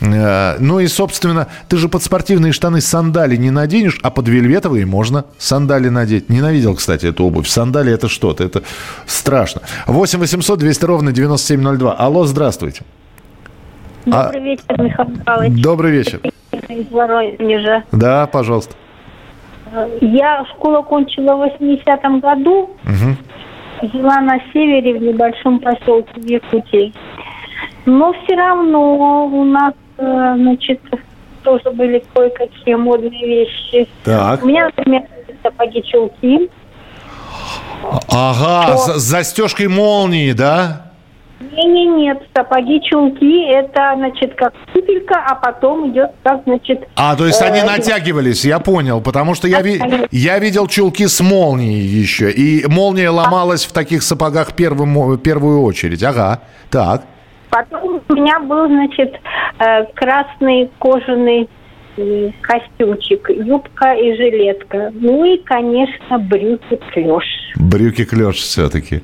[0.00, 4.86] Э, ну и, собственно, ты же под спортивные штаны сандали не наденешь, а под вельветовые
[4.86, 6.28] можно сандали надеть.
[6.28, 7.48] Ненавидел, кстати, эту обувь.
[7.48, 8.62] Сандали это что-то, это
[9.06, 9.62] страшно.
[9.86, 11.92] 8 800 200 ровно 9702.
[11.92, 12.82] Алло, здравствуйте.
[14.04, 14.44] Добрый а...
[14.44, 15.62] вечер, Михаил Михайлович.
[15.62, 16.20] Добрый вечер.
[16.68, 17.84] Из Воронежа.
[17.92, 18.74] Да, пожалуйста.
[20.00, 22.70] Я школу окончила в 80-м году.
[22.84, 23.88] Угу.
[23.92, 26.94] Жила на севере, в небольшом поселке в Якутии.
[27.84, 30.80] Но все равно у нас, значит,
[31.42, 33.88] тоже были кое-какие модные вещи.
[34.04, 34.42] Так.
[34.42, 35.02] У меня, например,
[35.42, 36.50] сапоги-чулки.
[38.08, 40.82] Ага, с застежкой молнии, да?
[41.38, 46.88] Не, не, нет, сапоги, чулки, это, значит, как туфелька, а потом идет, как, значит...
[46.96, 49.80] А, то есть они э, натягивались, я понял, потому что я, ви-
[50.10, 56.02] я видел чулки с молнией еще, и молния ломалась в таких сапогах первым, первую очередь.
[56.02, 57.04] Ага, так.
[57.50, 59.14] Потом у меня был, значит,
[59.58, 61.48] э, красный кожаный
[62.42, 64.92] костюмчик, юбка и жилетка.
[64.94, 67.24] Ну и, конечно, брюки клеш.
[67.56, 69.02] Брюки клеш все-таки.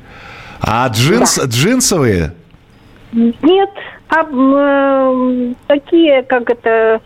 [0.60, 2.32] А джинс, джинсовые?
[3.12, 3.70] Нет,
[4.08, 7.00] а м, такие, как это,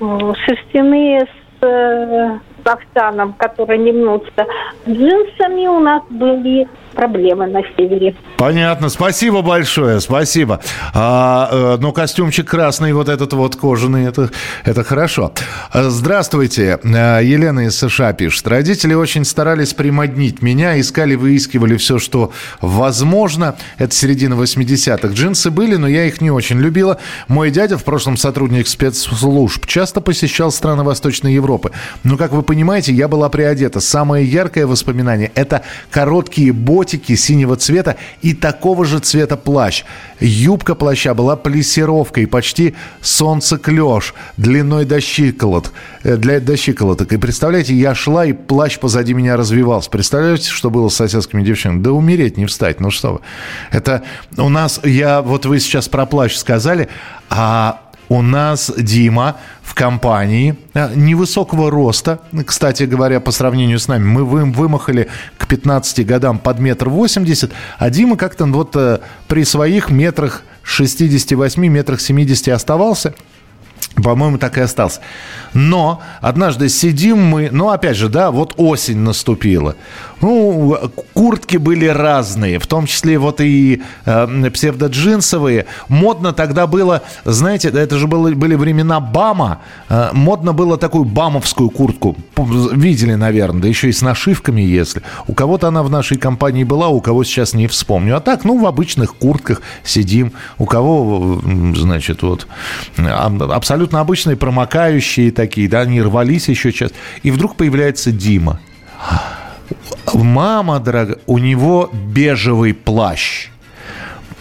[0.00, 1.20] шерстяные
[1.60, 4.46] с э, кафтаном, которые не мнутся.
[4.88, 8.14] Джинсами у нас были проблемы на севере.
[8.36, 10.60] Понятно, спасибо большое, спасибо.
[10.94, 14.30] А, э, ну, костюмчик красный, вот этот вот кожаный, это,
[14.64, 15.32] это хорошо.
[15.72, 18.46] Здравствуйте, А, Елена из США пишет.
[18.46, 23.56] Родители очень старались примоднить меня, искали, выискивали все, что возможно.
[23.78, 25.08] Это середина 80-х.
[25.08, 26.98] Джинсы были, но я их не очень любила.
[27.28, 31.72] Мой дядя, в прошлом сотрудник спецслужб, часто посещал страны Восточной Европы.
[32.04, 33.80] Но, как вы понимаете, я была приодета.
[33.80, 39.84] Самое яркое воспоминание– это короткие ботики синего цвета и такого же цвета плащ.
[40.18, 45.72] Юбка плаща была плессировкой, почти солнцеклеш, длиной до щиколот,
[46.04, 47.12] э, для, до щиколоток.
[47.12, 49.90] И представляете, я шла, и плащ позади меня развивался.
[49.90, 51.82] Представляете, что было с соседскими девчонками?
[51.82, 53.20] Да умереть не встать, ну что вы.
[53.70, 54.02] Это
[54.38, 56.88] у нас, я, вот вы сейчас про плащ сказали,
[57.28, 64.04] а у нас Дима в компании э, невысокого роста, кстати говоря, по сравнению с нами.
[64.04, 69.44] Мы вы- вымахали к 15 годам под метр восемьдесят, а Дима как-то вот э, при
[69.44, 73.14] своих метрах 68, метрах 70 оставался.
[74.02, 75.00] По-моему, так и остался.
[75.54, 79.74] Но однажды сидим мы, ну, опять же, да, вот осень наступила.
[80.20, 80.76] Ну,
[81.14, 85.66] куртки были разные, в том числе вот и э, псевдоджинсовые.
[85.88, 91.70] Модно тогда было, знаете, это же было, были времена БАМа, э, модно было такую бамовскую
[91.70, 92.16] куртку.
[92.36, 95.02] Видели, наверное, да еще и с нашивками, если.
[95.26, 98.16] У кого-то она в нашей компании была, у кого сейчас не вспомню.
[98.16, 100.32] А так, ну, в обычных куртках сидим.
[100.58, 101.40] У кого,
[101.74, 102.46] значит, вот
[102.98, 106.96] абсолютно обычные промокающие такие, да, они рвались еще часто.
[107.22, 108.60] И вдруг появляется Дима.
[110.14, 113.48] Мама, дорогая, у него бежевый плащ.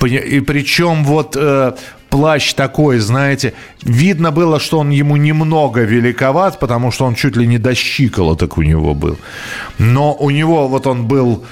[0.04, 1.74] И причем вот э,
[2.10, 7.46] плащ такой, знаете, видно было, что он ему немного великоват, потому что он чуть ли
[7.48, 9.18] не до щиколоток у него был.
[9.78, 11.44] Но у него вот он был,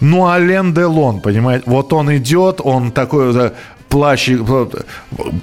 [0.00, 1.64] ну, Ален Делон, понимаете?
[1.66, 3.52] Вот он идет, он такой вот, э,
[3.88, 4.66] плащ, э,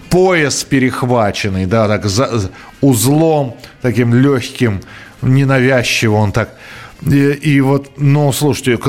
[0.10, 2.52] пояс перехваченный, да, так за-
[2.82, 4.82] узлом таким легким,
[5.24, 6.50] ненавязчиво он так
[7.06, 8.80] и, и вот, ну, слушайте,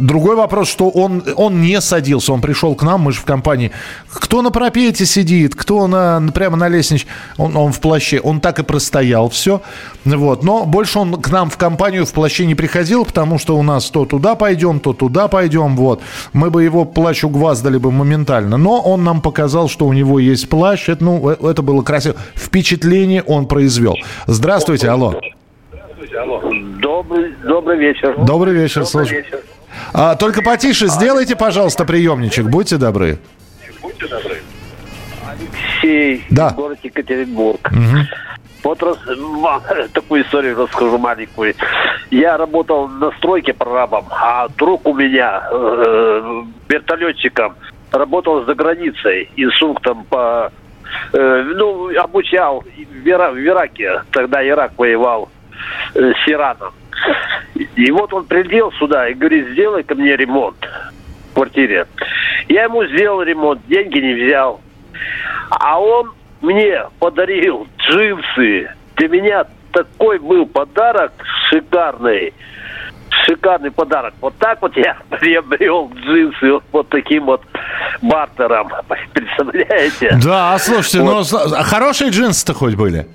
[0.00, 3.70] другой вопрос, что он, он не садился, он пришел к нам, мы же в компании.
[4.12, 8.58] Кто на пропете сидит, кто на, прямо на лестнице, он, он в плаще, он так
[8.58, 9.60] и простоял, все.
[10.04, 10.42] Вот.
[10.42, 13.90] Но больше он к нам в компанию в плаще не приходил, потому что у нас
[13.90, 16.00] то туда пойдем, то туда пойдем, вот.
[16.32, 18.56] Мы бы его плащ угваздали бы моментально.
[18.56, 22.16] Но он нам показал, что у него есть плащ, это, ну, э- это было красиво.
[22.34, 23.96] Впечатление он произвел.
[24.26, 25.14] Здравствуйте, алло.
[27.02, 28.14] Добрый, добрый вечер.
[28.18, 29.24] Добрый вечер, слушай.
[29.94, 33.18] А, только потише сделайте, пожалуйста, приемничек, будьте добры.
[35.26, 36.50] Алексей, Да.
[36.50, 37.70] город Екатеринбург.
[38.62, 38.98] Вот раз,
[39.94, 41.54] такую историю расскажу маленькую.
[42.10, 47.54] Я работал на стройке прорабом, а друг у меня э, вертолетчиком
[47.92, 50.52] работал за границей, инструктором по...
[51.14, 55.30] э, ну, обучал в, Ира- в Ираке, тогда Ирак воевал
[55.94, 56.74] э, с Ираном.
[57.76, 60.56] И вот он прилетел сюда и говорит, сделай ко мне ремонт
[61.30, 61.86] в квартире.
[62.48, 64.60] Я ему сделал ремонт, деньги не взял.
[65.50, 68.70] А он мне подарил джинсы.
[68.96, 71.12] Для меня такой был подарок
[71.50, 72.32] шикарный.
[73.26, 74.14] Шикарный подарок.
[74.20, 77.42] Вот так вот я приобрел джинсы вот, вот таким вот
[78.02, 78.70] бартером.
[79.12, 80.18] Представляете?
[80.24, 83.06] Да, слушайте, ну, с- а хорошие джинсы-то хоть были?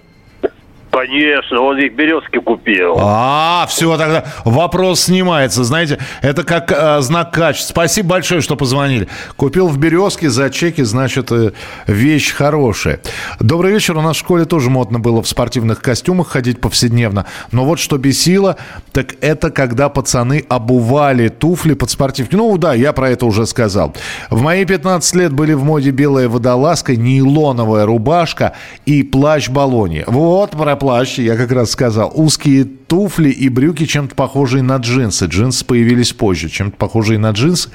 [0.95, 2.95] Конечно, он их в березке купил.
[2.97, 5.65] А, все, тогда вопрос снимается.
[5.65, 7.73] Знаете, это как э, знак качества.
[7.73, 9.09] Спасибо большое, что позвонили.
[9.35, 11.51] Купил в «Березке» за чеки, значит, э,
[11.85, 13.01] вещь хорошая.
[13.41, 13.97] Добрый вечер.
[13.97, 17.25] У нас в школе тоже модно было в спортивных костюмах ходить повседневно.
[17.51, 18.55] Но вот что бесило,
[18.93, 22.35] так это когда пацаны обували туфли под спортивки.
[22.35, 23.93] Ну да, я про это уже сказал.
[24.29, 28.53] В мои 15 лет были в моде белая водолазка, нейлоновая рубашка
[28.85, 30.05] и плащ-баллоне.
[30.07, 32.11] Вот про плащ, я как раз сказал.
[32.13, 35.25] Узкие туфли и брюки чем-то похожие на джинсы.
[35.25, 37.69] Джинсы появились позже, чем-то похожие на джинсы.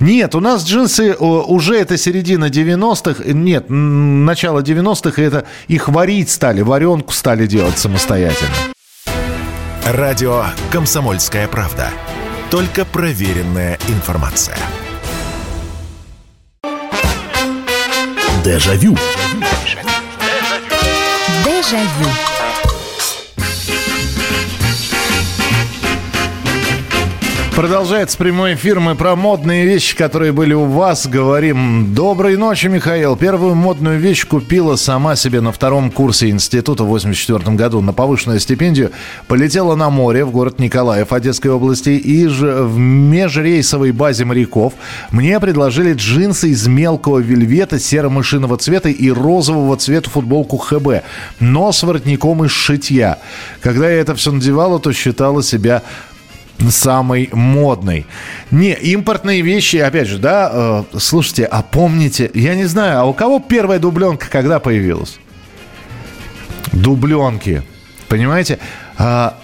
[0.00, 3.22] Нет, у нас джинсы уже это середина 90-х.
[3.26, 8.54] Нет, начало 90-х, и это их варить стали, варенку стали делать самостоятельно.
[9.84, 11.90] Радио «Комсомольская правда».
[12.50, 14.56] Только проверенная информация.
[18.42, 18.96] Дежавю.
[21.44, 22.33] Дежавю.
[27.54, 28.80] Продолжается прямой эфир.
[28.80, 31.94] Мы про модные вещи, которые были у вас, говорим.
[31.94, 33.14] Доброй ночи, Михаил.
[33.14, 38.40] Первую модную вещь купила сама себе на втором курсе института в 84 году на повышенную
[38.40, 38.90] стипендию.
[39.28, 44.72] Полетела на море в город Николаев Одесской области и же в межрейсовой базе моряков
[45.12, 51.04] мне предложили джинсы из мелкого вельвета серо-мышиного цвета и розового цвета футболку ХБ,
[51.38, 53.18] но с воротником из шитья.
[53.60, 55.84] Когда я это все надевала, то считала себя
[56.68, 58.06] самый модный.
[58.50, 63.12] Не, импортные вещи, опять же, да, э, слушайте, а помните, я не знаю, а у
[63.12, 65.18] кого первая дубленка когда появилась?
[66.72, 67.62] Дубленки,
[68.08, 68.58] понимаете?
[68.96, 69.36] А,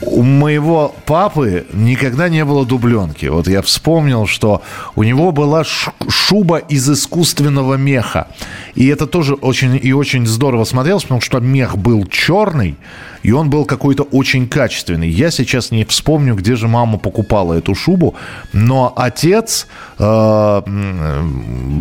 [0.00, 3.26] у моего папы никогда не было дубленки.
[3.26, 4.62] Вот я вспомнил, что
[4.94, 8.28] у него была шуба из искусственного меха.
[8.74, 12.76] И это тоже очень и очень здорово смотрелось, потому что мех был черный,
[13.22, 15.08] и он был какой-то очень качественный.
[15.08, 18.14] Я сейчас не вспомню, где же мама покупала эту шубу,
[18.52, 19.66] но отец,
[19.98, 20.62] э,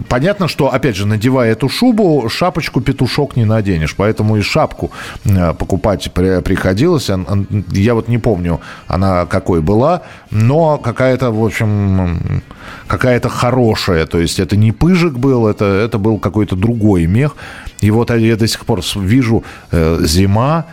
[0.10, 4.92] понятно, что, опять же, надевая эту шубу, шапочку петушок не наденешь, поэтому и шапку
[5.26, 7.10] э, покупать при, приходилось.
[7.72, 12.42] Я вот не помню, она какой была, но какая-то, в общем,
[12.88, 17.36] какая-то хорошая, то есть это не пыжик был, это, это был какой-то другой мех.
[17.82, 20.66] И вот я до сих пор вижу э, зима,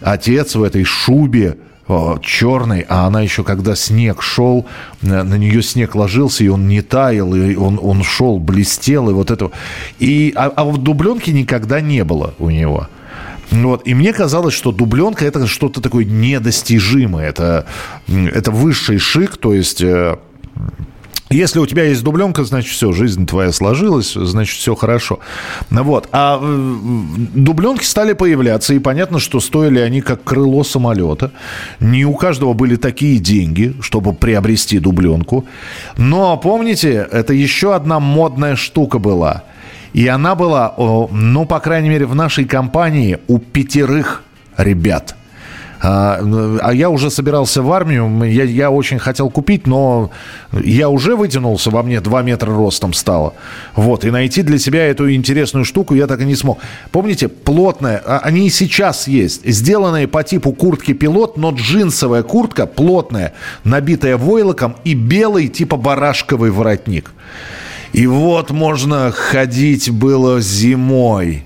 [0.00, 1.56] отец в этой шубе,
[2.20, 4.66] черный, а она еще, когда снег шел,
[5.02, 9.30] на нее снег ложился, и он не таял, и он, он шел, блестел, и вот
[9.30, 9.50] это.
[9.98, 12.88] И, а, а вот дубленки никогда не было у него.
[13.50, 13.86] Вот.
[13.86, 17.28] И мне казалось, что дубленка это что-то такое недостижимое.
[17.28, 17.66] Это,
[18.08, 20.16] это высший шик, то есть э,
[21.28, 25.18] если у тебя есть дубленка, значит, все, жизнь твоя сложилась, значит, все хорошо.
[25.70, 26.08] Вот.
[26.12, 26.74] А э,
[27.34, 31.32] дубленки стали появляться, и понятно, что стоили они как крыло самолета.
[31.80, 35.46] Не у каждого были такие деньги, чтобы приобрести дубленку.
[35.96, 39.42] Но, помните, это еще одна модная штука была.
[39.94, 44.22] И она была, ну, по крайней мере, в нашей компании у пятерых
[44.56, 45.16] ребят–
[45.88, 50.10] а, а я уже собирался в армию, я, я очень хотел купить, но
[50.52, 53.34] я уже вытянулся, во мне 2 метра ростом стало.
[53.76, 56.58] Вот, и найти для себя эту интересную штуку я так и не смог.
[56.90, 62.66] Помните, плотная, а, они и сейчас есть, сделанные по типу куртки пилот, но джинсовая куртка
[62.66, 67.12] плотная, набитая войлоком и белый типа барашковый воротник.
[67.92, 71.44] И вот можно ходить было зимой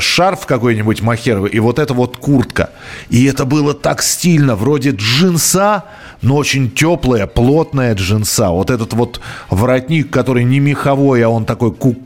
[0.00, 2.70] шарф какой-нибудь махеровый и вот эта вот куртка.
[3.08, 5.84] И это было так стильно, вроде джинса,
[6.22, 8.50] но очень теплая, плотная джинса.
[8.50, 9.20] Вот этот вот
[9.50, 11.96] воротник, который не меховой, а он такой ку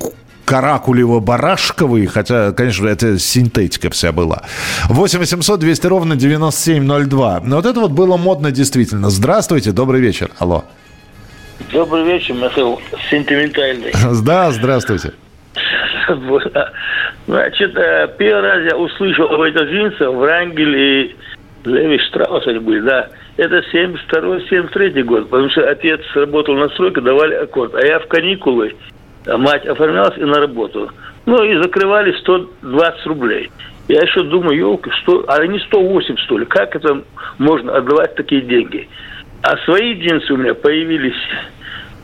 [0.46, 4.42] каракулево-барашковый, хотя, конечно, это синтетика вся была.
[4.88, 7.40] 8 800 200 ровно 9702.
[7.44, 9.10] Но вот это вот было модно действительно.
[9.10, 10.32] Здравствуйте, добрый вечер.
[10.38, 10.64] Алло.
[11.72, 12.80] Добрый вечер, Михаил.
[13.10, 13.92] Сентиментальный.
[14.24, 15.12] Да, здравствуйте.
[17.26, 21.16] Значит, э, первый раз я услышал об этих джинсах Врангель и
[21.64, 23.08] Леви Штраус они были, да.
[23.36, 27.74] Это 72-73 год, потому что отец работал на стройке, давали аккорд.
[27.74, 28.74] А я в каникулы,
[29.26, 30.90] а мать оформлялась и на работу.
[31.26, 33.50] Ну и закрывали 120 рублей.
[33.88, 36.46] Я еще думаю, елка, что, а они 108 что ли?
[36.46, 37.02] Как это
[37.38, 38.88] можно отдавать такие деньги?
[39.42, 41.16] А свои джинсы у меня появились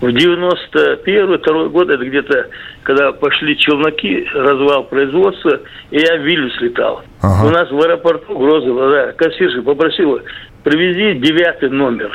[0.01, 2.49] в 91 второй год, это где-то,
[2.83, 7.03] когда пошли челноки, развал производства, и я в Вильнюс летал.
[7.23, 7.47] Ага.
[7.47, 10.21] У нас в аэропорту Грозного, да, кассирша попросила,
[10.65, 12.11] привези девятый номер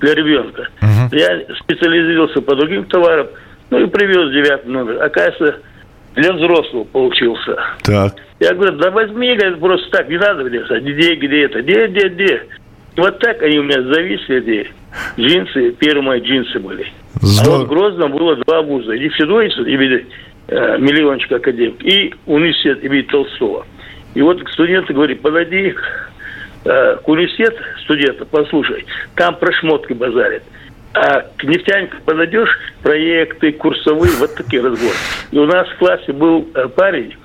[0.00, 0.68] для ребенка.
[0.82, 1.16] Угу.
[1.16, 3.28] Я специализировался по другим товарам,
[3.70, 5.02] ну и привез девятый номер.
[5.02, 5.60] Оказывается,
[6.14, 7.56] для взрослого получился.
[7.82, 8.14] Так.
[8.40, 12.08] Я говорю, да возьми, говорит, просто так, не надо мне, где, где это, где, где,
[12.08, 12.42] где.
[12.96, 14.70] Вот так они у меня зависли, эти
[15.18, 16.86] джинсы, первые мои джинсы были.
[17.20, 17.56] Здорово.
[17.56, 18.92] А вот в Грозном было два вуза.
[18.92, 20.06] И Федорица, имени
[20.48, 23.66] э, Миллиончик академик, и университет имени Толстого.
[24.14, 25.74] И вот студенты говорят, подойди
[26.64, 28.86] э, к университету студента, послушай,
[29.16, 30.44] там про шмотки базарят.
[30.92, 34.96] А к нефтянику подойдешь, проекты, курсовые, вот такие разговоры.
[35.32, 37.16] И у нас в классе был э, парень,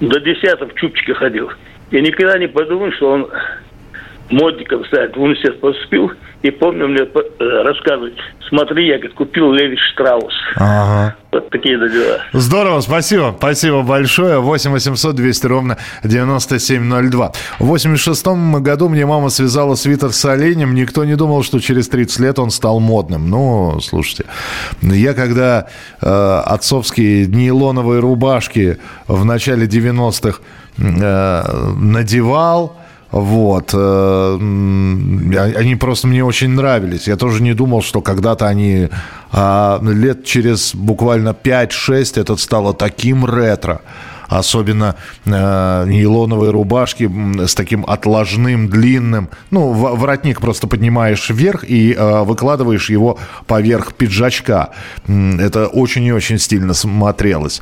[0.00, 1.50] до десятого в чупчике ходил.
[1.90, 3.30] И никогда не подумал, что он
[4.30, 5.16] модником станет.
[5.16, 6.10] В университет поступил.
[6.42, 8.14] И помню, мне э, рассказывать,
[8.48, 10.34] смотри, я говорит, купил Леви Штраус.
[10.56, 11.16] Ага.
[11.32, 12.20] Вот такие дела.
[12.32, 13.34] Здорово, спасибо.
[13.36, 14.38] Спасибо большое.
[14.38, 17.32] 8 800 200 ровно 9702.
[17.58, 18.26] В 86
[18.60, 20.74] году мне мама связала свитер с оленем.
[20.74, 23.28] Никто не думал, что через 30 лет он стал модным.
[23.28, 24.26] Ну, слушайте,
[24.82, 25.66] я когда
[26.00, 30.40] э, отцовские нейлоновые рубашки в начале 90-х
[30.78, 32.76] э, надевал,
[33.10, 33.70] вот.
[33.72, 37.08] Э, они просто мне очень нравились.
[37.08, 38.88] Я тоже не думал, что когда-то они
[39.32, 43.80] а лет через буквально 5-6 этот стало таким ретро
[44.28, 47.10] особенно э, нейлоновые рубашки
[47.46, 49.28] с таким отложным, длинным.
[49.50, 54.70] Ну, воротник просто поднимаешь вверх и э, выкладываешь его поверх пиджачка.
[55.06, 57.60] Это очень и очень стильно смотрелось.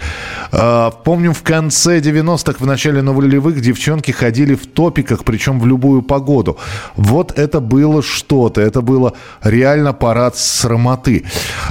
[0.53, 6.03] Э, помню, в конце 90-х, в начале нулевых девчонки ходили в топиках, причем в любую
[6.03, 6.59] погоду.
[6.97, 8.61] Вот это было что-то.
[8.61, 11.25] Это было реально парад срамоты.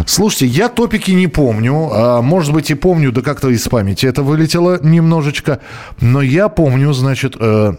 [0.06, 1.90] Слушайте, я топики не помню.
[1.92, 5.60] А, может быть, и помню, да как-то из памяти это вылетело немножечко.
[6.02, 7.36] Но я помню, значит...
[7.40, 7.74] Э,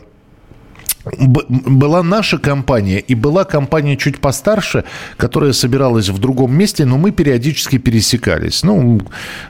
[1.04, 4.84] была наша компания и была компания чуть постарше,
[5.16, 8.62] которая собиралась в другом месте, но мы периодически пересекались.
[8.62, 9.00] Ну,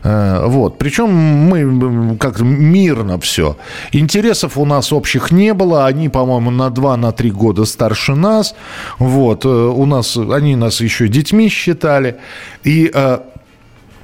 [0.03, 0.79] э, вот.
[0.79, 3.57] Причем мы как мирно все.
[3.93, 5.87] Интересов у нас общих не было.
[5.87, 8.55] Они, по-моему, на 2-3 на года старше нас.
[8.99, 9.45] Вот.
[9.45, 12.17] Э, у нас, они нас еще детьми считали.
[12.65, 13.19] И э,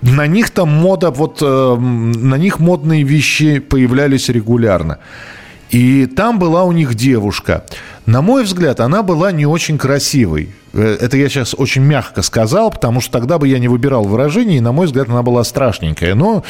[0.02, 4.98] на них там мода, вот э, на них модные вещи появлялись регулярно.
[5.70, 7.64] И там была у них девушка.
[8.06, 10.50] На мой взгляд, она была не очень красивой.
[10.72, 14.58] Э, это я сейчас очень мягко сказал, потому что тогда бы я не выбирал выражение,
[14.58, 16.14] и, на мой взгляд, она была страшненькая.
[16.14, 16.44] Но,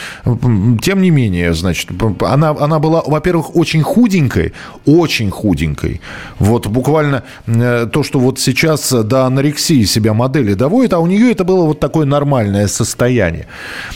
[0.83, 1.91] тем не менее, значит,
[2.21, 4.53] она, она была, во-первых, очень худенькой,
[4.87, 6.01] очень худенькой.
[6.39, 11.33] Вот буквально э, то, что вот сейчас до анорексии себя модели доводит, а у нее
[11.33, 13.47] это было вот такое нормальное состояние.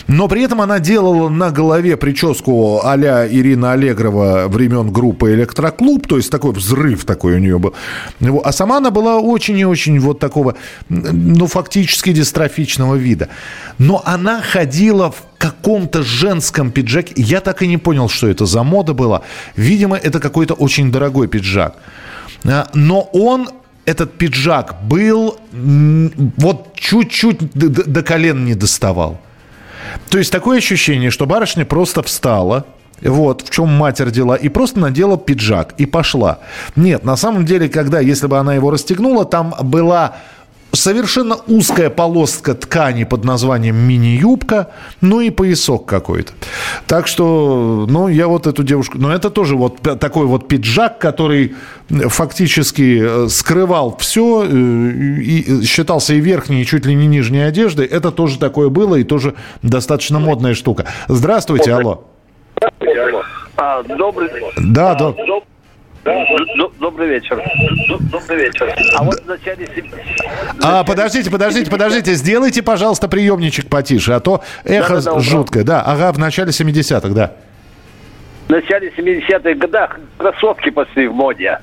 [0.08, 6.16] Но при этом она делала на голове прическу а-ля Ирина Аллегрова времен группы «Электроклуб», то
[6.16, 7.74] есть такой взрыв такой у нее был.
[8.44, 10.56] А сама она была очень и очень вот такого,
[10.88, 13.28] ну, фактически дистрофичного вида.
[13.78, 17.14] Но она ходила в каком-то женском пиджаке.
[17.16, 19.22] Я так и не понял, что это за мода была.
[19.56, 21.76] Видимо, это какой-то очень дорогой пиджак.
[22.44, 23.48] А, но он
[23.84, 29.20] этот пиджак был вот чуть-чуть до колен не доставал.
[30.08, 32.66] То есть такое ощущение, что барышня просто встала,
[33.01, 36.38] вот, в чем мать родила, и просто надела пиджак и пошла.
[36.76, 40.16] Нет, на самом деле, когда, если бы она его расстегнула, там была
[40.74, 44.70] совершенно узкая полоска ткани под названием мини-юбка,
[45.01, 46.32] ну и поясок какой-то.
[46.86, 48.99] Так что, ну, я вот эту девушку...
[48.99, 51.55] Но это тоже вот такой вот пиджак, который
[51.88, 57.86] фактически э, скрывал все, э, и считался и верхней, и чуть ли не нижней одеждой.
[57.86, 60.86] Это тоже такое было, и тоже достаточно модная штука.
[61.09, 62.05] Здравствуйте, алло.
[63.57, 64.30] А, добрый...
[64.57, 65.12] Да, а, да.
[65.12, 65.45] Доб...
[66.78, 67.43] Добрый вечер.
[68.11, 68.74] Добрый вечер.
[68.95, 69.68] А вот в начале...
[70.62, 72.12] А, подождите, подождите, подождите.
[72.14, 75.64] Сделайте, пожалуйста, приемничек потише, а то эхо да, да, да, жуткое.
[75.64, 77.32] Да, ага, в начале 70-х, да.
[78.49, 81.59] В начале 70-х годах кроссовки пошли в моде.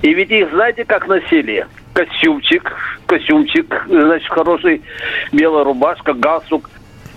[0.00, 1.66] И ведь их знаете, как носили?
[1.92, 2.72] Костюмчик,
[3.04, 4.82] костюмчик, значит, хороший,
[5.32, 6.70] белая рубашка, галстук–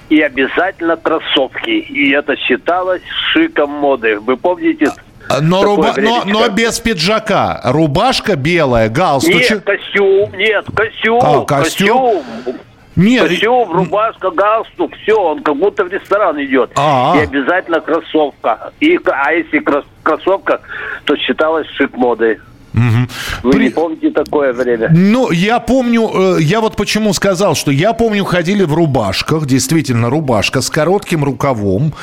[0.10, 1.70] и обязательно кроссовки.
[1.70, 3.02] И это считалось
[3.32, 4.20] шиком моды.
[4.20, 4.92] Вы помните?
[5.28, 5.94] А, но, руба...
[5.98, 7.62] но, но без пиджака.
[7.64, 9.52] Рубашка белая, галстучек.
[9.52, 11.20] Нет, костюм, нет, костюм.
[11.24, 12.24] А, костюм.
[12.24, 12.56] костюм.
[12.96, 13.28] Нет.
[13.28, 16.72] Костюм, рубашка, галстук, все, он как будто в ресторан идет.
[16.76, 17.18] А-а.
[17.18, 18.72] И обязательно кроссовка.
[18.80, 19.62] И, а если
[20.04, 20.62] кроссовка,
[21.04, 22.40] то считалось шик модой.
[22.76, 23.08] Угу.
[23.44, 23.64] Вы При...
[23.66, 24.90] не помните такое время?
[24.94, 30.10] Ну, я помню, э, я вот почему сказал, что я помню, ходили в рубашках, действительно,
[30.10, 31.94] рубашка с коротким рукавом,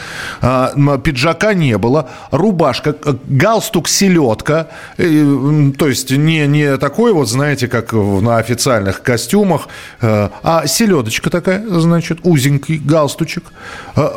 [0.41, 7.29] а, пиджака не было, рубашка, э, галстук селедка, э, то есть не, не такой вот,
[7.29, 9.69] знаете, как на официальных костюмах,
[10.01, 13.45] а селедочка такая, значит, узенький галстучек,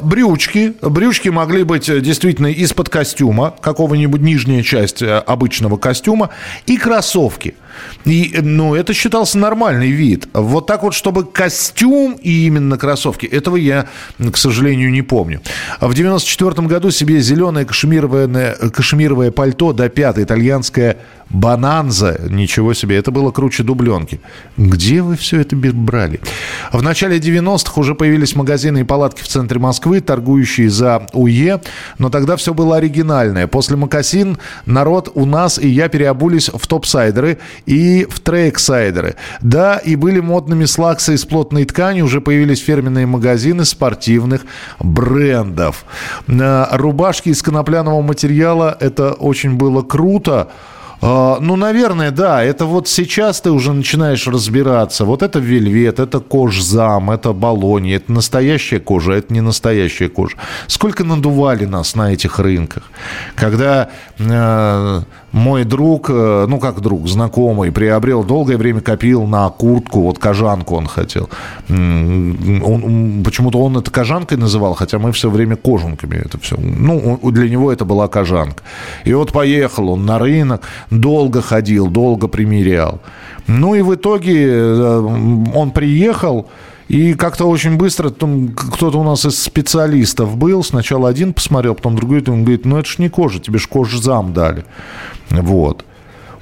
[0.02, 6.30] брючки, брючки могли быть действительно из-под костюма, какого-нибудь нижняя часть обычного костюма,
[6.66, 7.56] и кроссовки.
[8.06, 10.28] И, ну, это считался нормальный вид.
[10.34, 13.88] Вот так вот, чтобы костюм и именно кроссовки, этого я,
[14.32, 15.42] к сожалению, не помню.
[15.82, 20.98] В 94 году себе зеленое кашемировое, кашемировое пальто до пятой, итальянское
[21.30, 24.22] Бананза, ничего себе, это было круче дубленки.
[24.58, 26.20] Где вы все это брали?
[26.72, 31.62] В начале 90-х уже появились магазины и палатки в центре Москвы, торгующие за УЕ,
[31.98, 33.48] но тогда все было оригинальное.
[33.48, 39.16] После Макасин народ у нас и я переобулись в топсайдеры и в трейксайдеры.
[39.42, 44.46] Да, и были модными слаксы из плотной ткани, уже появились фирменные магазины спортивных
[44.80, 45.86] брендов.
[46.28, 50.50] Рубашки из конопляного материала, это очень было круто.
[51.02, 52.44] А, ну, наверное, да.
[52.44, 55.06] Это вот сейчас ты уже начинаешь разбираться.
[55.06, 60.38] Вот это вельвет, это кожзам, это балони, это настоящая кожа, это не настоящая кожа.
[60.68, 62.84] Сколько надували нас на этих рынках,
[63.36, 65.02] когда э,
[65.36, 70.76] мой друг, э, ну как друг, знакомый, приобрел, долгое время копил на куртку, вот кожанку
[70.76, 71.30] он хотел.
[71.68, 76.56] Он, почему-то он это кожанкой называл, хотя мы все время кожанками это все.
[76.58, 78.64] Ну, для него это была кожанка.
[79.04, 83.02] И вот поехал он на рынок, долго ходил, долго примерял.
[83.48, 85.00] Ну и в итоге э,
[85.54, 86.48] он приехал,
[86.88, 90.64] и как-то очень быстро кто-то у нас из специалистов был.
[90.64, 92.24] Сначала один посмотрел, потом другой.
[92.28, 94.66] Он говорит, ну это ж не кожа, тебе ж кожзам дали.
[95.30, 95.84] Вот.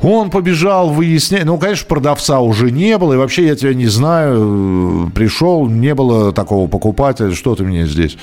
[0.01, 1.45] Он побежал выяснять.
[1.45, 3.13] Ну, конечно, продавца уже не было.
[3.13, 5.09] И вообще я тебя не знаю.
[5.15, 7.33] Пришел, не было такого покупателя.
[7.33, 8.17] Что ты мне здесь?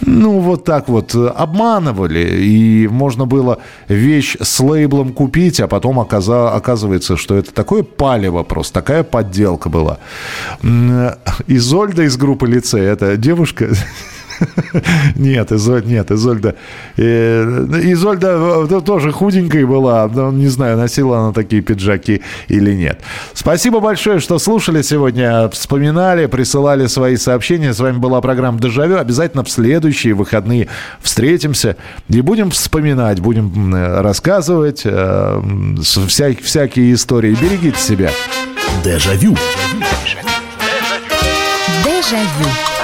[0.00, 2.42] Ну, вот так вот обманывали.
[2.42, 8.42] И можно было вещь с лейблом купить, а потом оказа, оказывается, что это такое палево
[8.42, 9.98] просто, такая подделка была.
[11.46, 13.68] Изольда из группы лицея, это девушка,
[15.16, 16.56] Нет, Изольда, нет, Изольда.
[16.96, 20.08] Э, Изольда э, тоже худенькая была.
[20.32, 23.00] Не знаю, носила она такие пиджаки или нет.
[23.34, 27.72] Спасибо большое, что слушали сегодня, вспоминали, присылали свои сообщения.
[27.72, 28.98] С вами была программа «Дежавю».
[28.98, 30.68] Обязательно в следующие выходные
[31.00, 31.76] встретимся
[32.08, 35.42] и будем вспоминать, будем рассказывать э,
[35.82, 37.36] вся, всякие истории.
[37.40, 38.10] Берегите себя.
[38.84, 39.36] Дежавю.
[41.84, 42.75] Дежавю.